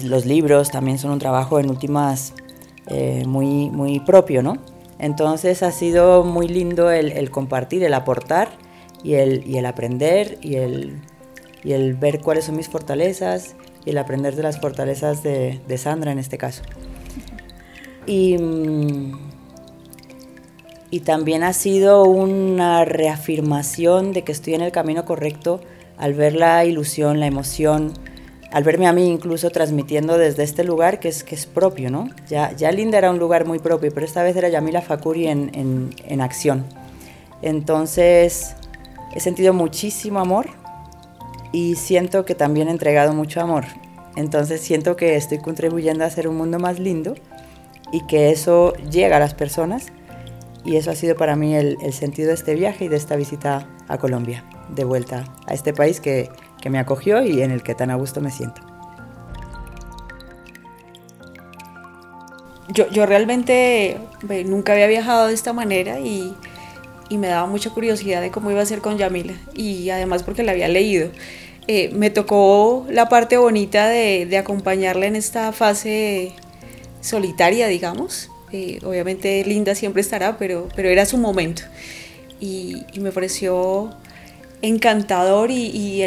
Los 0.05 0.27
libros 0.27 0.71
también 0.71 1.01
son 1.01 1.11
un 1.11 1.19
trabajo 1.19 1.59
en 1.59 1.69
últimas 1.69 2.35
eh, 2.89 3.25
muy, 3.27 3.71
muy 3.71 4.01
propio, 4.01 4.43
¿no? 4.43 4.57
Entonces 4.99 5.63
ha 5.63 5.73
sido 5.73 6.25
muy 6.25 6.49
lindo 6.49 6.91
el, 6.91 7.31
compartir, 7.31 7.83
el 7.83 7.95
aportar 7.95 8.49
y 9.03 9.15
el, 9.15 9.47
y 9.47 9.59
el 9.59 9.67
aprender 9.67 10.39
y 10.43 10.57
el, 10.57 11.01
y 11.65 11.73
el, 11.73 11.95
ver 11.95 12.21
cuáles 12.21 12.45
son 12.45 12.57
mis 12.57 12.69
fortalezas 12.69 13.57
y 13.85 13.91
el 13.91 13.99
aprender 13.99 14.37
de 14.37 14.45
las 14.45 14.61
fortalezas 14.61 15.23
de, 15.23 15.61
de 15.67 15.79
Sandra 15.79 16.13
en 16.13 16.19
este 16.19 16.39
caso. 16.39 16.63
Y, 18.07 18.39
mm, 18.39 19.33
y 20.93 21.01
también 21.01 21.43
ha 21.43 21.53
sido 21.53 22.05
una 22.05 22.85
reafirmación 22.85 24.13
de 24.13 24.23
que 24.23 24.33
estoy 24.33 24.55
en 24.55 24.61
el 24.61 24.73
camino 24.73 25.05
correcto 25.05 25.61
al 25.97 26.15
ver 26.15 26.35
la 26.35 26.65
ilusión, 26.65 27.19
la 27.19 27.27
emoción, 27.27 27.95
al 28.53 28.65
verme 28.65 28.87
a 28.87 28.93
mí 28.93 29.09
incluso 29.09 29.51
transmitiendo 29.51 30.19
desde 30.19 30.43
este 30.43 30.63
lugar 30.63 31.01
que 31.01 31.09
es, 31.09 31.25
que 31.25 31.35
es 31.35 31.47
propio, 31.47 31.91
¿no? 31.91 32.11
Ya, 32.29 32.53
ya 32.53 32.71
Linda 32.71 32.99
era 32.99 33.11
un 33.11 33.19
lugar 33.19 33.47
muy 33.47 33.59
propio, 33.59 33.91
pero 33.93 34.05
esta 34.05 34.23
vez 34.23 34.37
era 34.37 34.49
Yamila 34.49 34.83
Fakuri 34.83 35.27
en, 35.27 35.51
en, 35.55 35.91
en 36.05 36.21
acción. 36.21 36.67
Entonces 37.41 38.55
he 39.15 39.21
sentido 39.21 39.55
muchísimo 39.55 40.21
amor 40.21 40.47
y 41.51 41.77
siento 41.77 42.25
que 42.25 42.35
también 42.35 42.69
he 42.69 42.71
entregado 42.71 43.15
mucho 43.15 43.41
amor. 43.41 43.65
Entonces 44.17 44.61
siento 44.61 44.97
que 44.97 45.17
estoy 45.17 45.39
contribuyendo 45.39 46.05
a 46.05 46.09
hacer 46.09 46.29
un 46.29 46.37
mundo 46.37 46.59
más 46.59 46.79
lindo 46.79 47.15
y 47.91 48.07
que 48.07 48.31
eso 48.31 48.75
llega 48.91 49.17
a 49.17 49.21
las 49.21 49.33
personas 49.33 49.87
y 50.65 50.77
eso 50.77 50.91
ha 50.91 50.95
sido 50.95 51.17
para 51.17 51.37
mí 51.37 51.55
el, 51.55 51.79
el 51.83 51.95
sentido 51.95 52.29
de 52.29 52.35
este 52.35 52.55
viaje 52.55 52.85
y 52.85 52.89
de 52.89 52.97
esta 52.97 53.17
visita 53.17 53.67
a 53.89 53.97
Colombia, 53.97 54.45
de 54.75 54.85
vuelta 54.85 55.25
a 55.47 55.55
este 55.55 55.73
país 55.73 56.01
que, 56.01 56.29
que 56.63 56.71
me 56.71 56.79
acogió 56.79 57.23
y 57.23 57.43
en 57.43 57.51
el 57.51 57.63
que 57.63 57.75
tan 57.75 57.91
a 57.91 57.97
gusto 57.97 58.23
me 58.23 58.31
siento. 58.31 58.63
Yo, 62.69 62.89
yo 62.91 63.05
realmente 63.05 63.99
nunca 64.47 64.73
había 64.73 64.87
viajado 64.87 65.27
de 65.27 65.35
esta 65.35 65.53
manera 65.53 65.99
y, 66.01 66.35
y, 67.11 67.19
me 67.19 67.27
daba 67.27 67.47
mucha 67.47 67.69
curiosidad 67.69 68.23
de 68.23 68.31
cómo 68.31 68.51
iba 68.51 68.63
a 68.63 68.67
ser 68.67 68.81
con 68.81 68.97
Yamila 68.97 69.35
y 69.53 69.91
además 69.91 70.23
porque 70.23 70.43
la 70.43 70.53
había 70.53 70.69
leído. 70.69 71.11
Eh, 71.67 71.91
me 71.93 72.11
tocó 72.11 72.87
la 72.89 73.09
parte 73.09 73.37
bonita 73.37 73.89
de, 73.89 74.27
de, 74.27 74.39
acompañarla 74.39 75.07
en 75.07 75.17
esta 75.17 75.53
fase 75.53 76.33
solitaria, 77.01 77.67
digamos. 77.67 78.31
Eh, 78.53 78.79
obviamente 78.85 79.45
Linda 79.45 79.75
siempre 79.75 80.01
estará, 80.01 80.39
pero, 80.39 80.69
pero 80.75 80.89
era 80.89 81.05
su 81.05 81.19
momento. 81.19 81.65
Y, 82.41 82.85
y 82.93 83.01
me 83.01 83.13
pareció 83.13 83.91
encantador 84.63 85.51
y, 85.51 86.07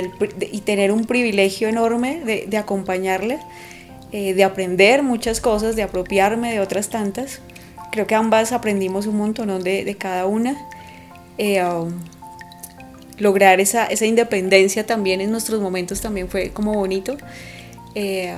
tener 0.63 0.91
un 0.91 1.05
privilegio 1.05 1.67
enorme 1.67 2.21
de, 2.47 2.57
acompañarle, 2.57 3.37
eh, 4.11 4.33
de 4.33 4.43
aprender 4.43 5.03
muchas 5.03 5.41
cosas, 5.41 5.75
de 5.75 5.83
apropiarme 5.83 6.51
de 6.51 6.61
otras 6.61 6.89
tantas. 6.89 7.41
Creo 7.91 8.07
que 8.07 8.15
ambas 8.15 8.53
aprendimos 8.53 9.05
un 9.05 9.17
montón 9.17 9.63
de, 9.63 9.83
de 9.83 9.95
cada 9.95 10.25
una. 10.25 10.57
Eh, 11.37 11.63
um, 11.63 11.93
lograr 13.17 13.59
esa, 13.59 13.87
independencia 14.05 14.85
también 14.85 15.21
en 15.21 15.31
nuestros 15.31 15.61
momentos 15.61 16.01
también 16.01 16.29
fue 16.29 16.49
como 16.49 16.73
bonito. 16.73 17.17
Eh, 17.93 18.33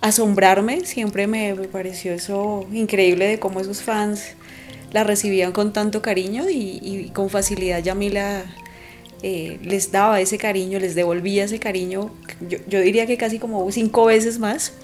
asombrarme, 0.00 0.84
siempre 0.84 1.26
me, 1.26 1.54
pareció 1.54 2.12
eso 2.12 2.66
increíble 2.72 3.26
de 3.26 3.38
cómo 3.38 3.60
esos 3.60 3.82
fans 3.82 4.34
la 4.92 5.02
recibían 5.02 5.52
con 5.52 5.72
tanto 5.72 6.02
cariño 6.02 6.48
y, 6.48 6.78
y 6.82 7.10
con 7.12 7.30
facilidad 7.30 7.82
Yamila 7.82 8.44
eh, 9.26 9.58
les 9.62 9.90
daba 9.90 10.20
ese 10.20 10.36
cariño, 10.36 10.78
les 10.78 10.94
devolvía 10.94 11.44
ese 11.44 11.58
cariño, 11.58 12.10
yo, 12.46 12.58
yo 12.68 12.78
diría 12.82 13.06
que 13.06 13.16
casi 13.16 13.38
como 13.38 13.72
cinco 13.72 14.04
veces 14.04 14.38
más, 14.38 14.74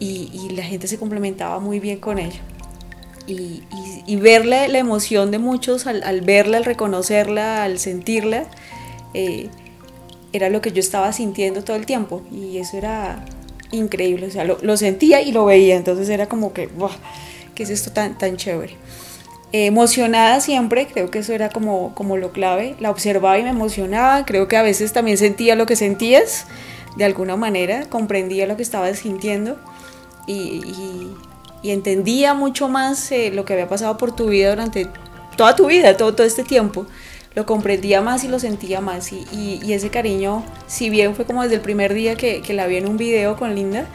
y, 0.00 0.48
la 0.56 0.62
gente 0.62 0.86
se 0.88 0.96
complementaba 0.96 1.60
muy 1.60 1.78
bien 1.78 1.98
con 1.98 2.18
ella. 2.18 2.40
Y, 3.26 3.64
y, 4.06 4.16
verla, 4.16 4.66
la 4.68 4.78
emoción 4.78 5.30
de 5.30 5.38
muchos 5.38 5.86
al, 5.86 6.02
al, 6.04 6.22
verla, 6.22 6.56
al 6.56 6.64
reconocerla, 6.64 7.64
al 7.64 7.78
sentirla, 7.78 8.46
eh, 9.12 9.50
era 10.32 10.48
lo 10.48 10.62
que 10.62 10.72
yo 10.72 10.80
estaba 10.80 11.12
sintiendo 11.12 11.62
todo 11.62 11.76
el 11.76 11.84
tiempo, 11.84 12.22
y 12.32 12.56
eso 12.56 12.78
era 12.78 13.26
increíble, 13.72 14.28
o 14.28 14.30
sea, 14.30 14.44
lo, 14.44 14.56
lo 14.62 14.78
sentía 14.78 15.20
y 15.20 15.32
lo 15.32 15.44
veía, 15.44 15.76
entonces 15.76 16.08
era 16.08 16.30
como 16.30 16.54
que, 16.54 16.68
¡buah! 16.68 16.96
¿Qué 17.54 17.64
es 17.64 17.68
esto 17.68 17.92
tan, 17.92 18.16
tan 18.16 18.38
chévere? 18.38 18.72
Emocionada 19.52 20.40
siempre, 20.40 20.86
creo 20.86 21.10
que 21.10 21.20
eso 21.20 21.32
era 21.32 21.48
como, 21.48 21.94
como 21.94 22.18
lo 22.18 22.32
clave, 22.32 22.76
la 22.80 22.90
observaba 22.90 23.38
y 23.38 23.42
me 23.42 23.50
emocionaba, 23.50 24.26
creo 24.26 24.46
que 24.46 24.58
a 24.58 24.62
veces 24.62 24.92
también 24.92 25.16
sentía 25.16 25.56
lo 25.56 25.64
que 25.64 25.74
sentías, 25.74 26.46
de 26.96 27.04
alguna 27.04 27.36
manera, 27.36 27.86
comprendía 27.88 28.46
lo 28.46 28.56
que 28.56 28.62
estabas 28.62 28.98
sintiendo 28.98 29.58
y, 30.26 30.34
y, 30.34 31.16
y 31.62 31.70
entendía 31.70 32.34
mucho 32.34 32.68
más 32.68 33.10
eh, 33.10 33.30
lo 33.32 33.44
que 33.46 33.54
había 33.54 33.68
pasado 33.68 33.96
por 33.96 34.14
tu 34.14 34.28
vida 34.28 34.50
durante 34.50 34.88
toda 35.36 35.56
tu 35.56 35.66
vida, 35.66 35.96
todo, 35.96 36.14
todo 36.14 36.26
este 36.26 36.44
tiempo, 36.44 36.86
lo 37.34 37.46
comprendía 37.46 38.02
más 38.02 38.24
y 38.24 38.28
lo 38.28 38.38
sentía 38.38 38.80
más. 38.80 39.12
Y, 39.12 39.26
y, 39.32 39.72
ese 39.72 39.88
cariño, 39.88 40.44
si 40.66 40.90
bien 40.90 41.14
fue 41.14 41.24
como 41.24 41.42
desde 41.42 41.54
el 41.54 41.60
primer 41.62 41.94
día 41.94 42.16
que, 42.16 42.42
que 42.42 42.52
la 42.52 42.66
vi 42.66 42.76
en 42.76 42.88
un 42.88 42.96
video 42.96 43.36
con 43.36 43.54
Linda, 43.54 43.86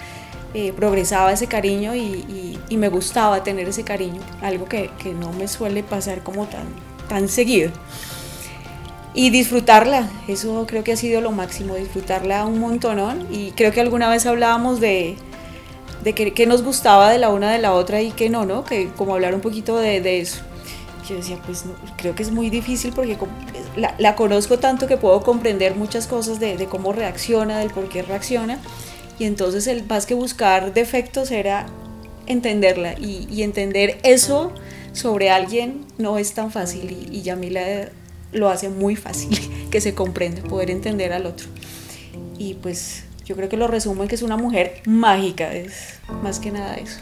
eh, 0.55 0.71
progresaba 0.71 1.31
ese 1.31 1.47
cariño 1.47 1.95
y, 1.95 1.99
y, 1.99 2.59
y, 2.69 2.77
me 2.77 2.89
gustaba 2.89 3.43
tener 3.43 3.67
ese 3.67 3.83
cariño, 3.83 4.21
algo 4.41 4.65
que, 4.65 4.91
que, 5.01 5.11
no 5.11 5.33
me 5.33 5.47
suele 5.47 5.81
pasar 5.81 6.21
como 6.21 6.45
tan, 6.45 6.67
tan 7.09 7.27
seguido. 7.27 7.71
Y 9.15 9.31
disfrutarla, 9.31 10.11
eso 10.27 10.65
creo 10.67 10.83
que 10.83 10.93
ha 10.93 10.95
sido 10.95 11.21
lo 11.21 11.31
máximo, 11.31 11.73
disfrutarla 11.73 12.45
un 12.45 12.59
montón. 12.59 13.27
Y 13.31 13.51
creo 13.53 13.71
que 13.71 13.81
alguna 13.81 14.09
vez 14.09 14.27
hablábamos 14.27 14.79
de, 14.79 15.15
de 16.03 16.13
que, 16.13 16.33
que, 16.33 16.45
nos 16.45 16.61
gustaba 16.61 17.09
de 17.09 17.17
la 17.17 17.29
una 17.29 17.51
de 17.51 17.57
la 17.57 17.73
otra 17.73 18.01
y 18.01 18.11
que 18.11 18.29
no, 18.29 18.45
¿no? 18.45 18.63
Que 18.63 18.89
como 18.89 19.15
hablar 19.15 19.33
un 19.33 19.41
poquito 19.41 19.77
de, 19.77 20.01
de 20.01 20.21
eso. 20.21 20.41
Yo 21.09 21.15
decía, 21.15 21.39
pues 21.47 21.65
no, 21.65 21.73
creo 21.97 22.13
que 22.13 22.21
es 22.21 22.31
muy 22.31 22.51
difícil 22.51 22.93
porque 22.93 23.17
la, 23.75 23.95
la, 23.97 24.15
conozco 24.15 24.59
tanto 24.59 24.85
que 24.85 24.97
puedo 24.97 25.21
comprender 25.21 25.75
muchas 25.75 26.05
cosas 26.05 26.39
de, 26.39 26.57
de 26.57 26.67
cómo 26.67 26.93
reacciona, 26.93 27.57
del 27.57 27.71
por 27.71 27.89
qué 27.89 28.03
reacciona 28.03 28.59
y 29.19 29.25
entonces 29.25 29.67
el 29.67 29.85
más 29.85 30.05
que 30.05 30.13
buscar 30.13 30.73
defectos 30.73 31.31
era 31.31 31.65
entenderla 32.25 32.93
y, 32.99 33.41
entender 33.41 33.99
eso 34.03 34.53
sobre 34.93 35.29
alguien 35.29 35.85
no 35.97 36.17
es 36.17 36.33
tan 36.33 36.51
fácil 36.51 36.91
y, 36.91 37.17
y 37.17 37.21
Yamila 37.21 37.89
lo 38.31 38.49
hace 38.49 38.69
muy 38.69 38.95
fácil 38.95 39.37
que 39.71 39.81
se 39.81 39.93
comprenda, 39.93 40.41
poder 40.43 40.71
entender 40.71 41.13
al 41.13 41.25
otro. 41.25 41.47
Y 42.37 42.55
pues 42.55 43.03
yo 43.25 43.35
creo 43.35 43.49
que 43.49 43.57
lo 43.57 43.67
resumo 43.67 44.03
en 44.03 44.09
que 44.09 44.15
es 44.15 44.21
una 44.21 44.37
mujer 44.37 44.81
mágica, 44.85 45.53
es 45.53 45.99
más 46.21 46.39
que 46.39 46.51
nada 46.51 46.75
eso, 46.75 46.99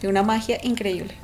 de 0.00 0.08
una 0.08 0.22
magia 0.22 0.58
increíble. 0.62 1.14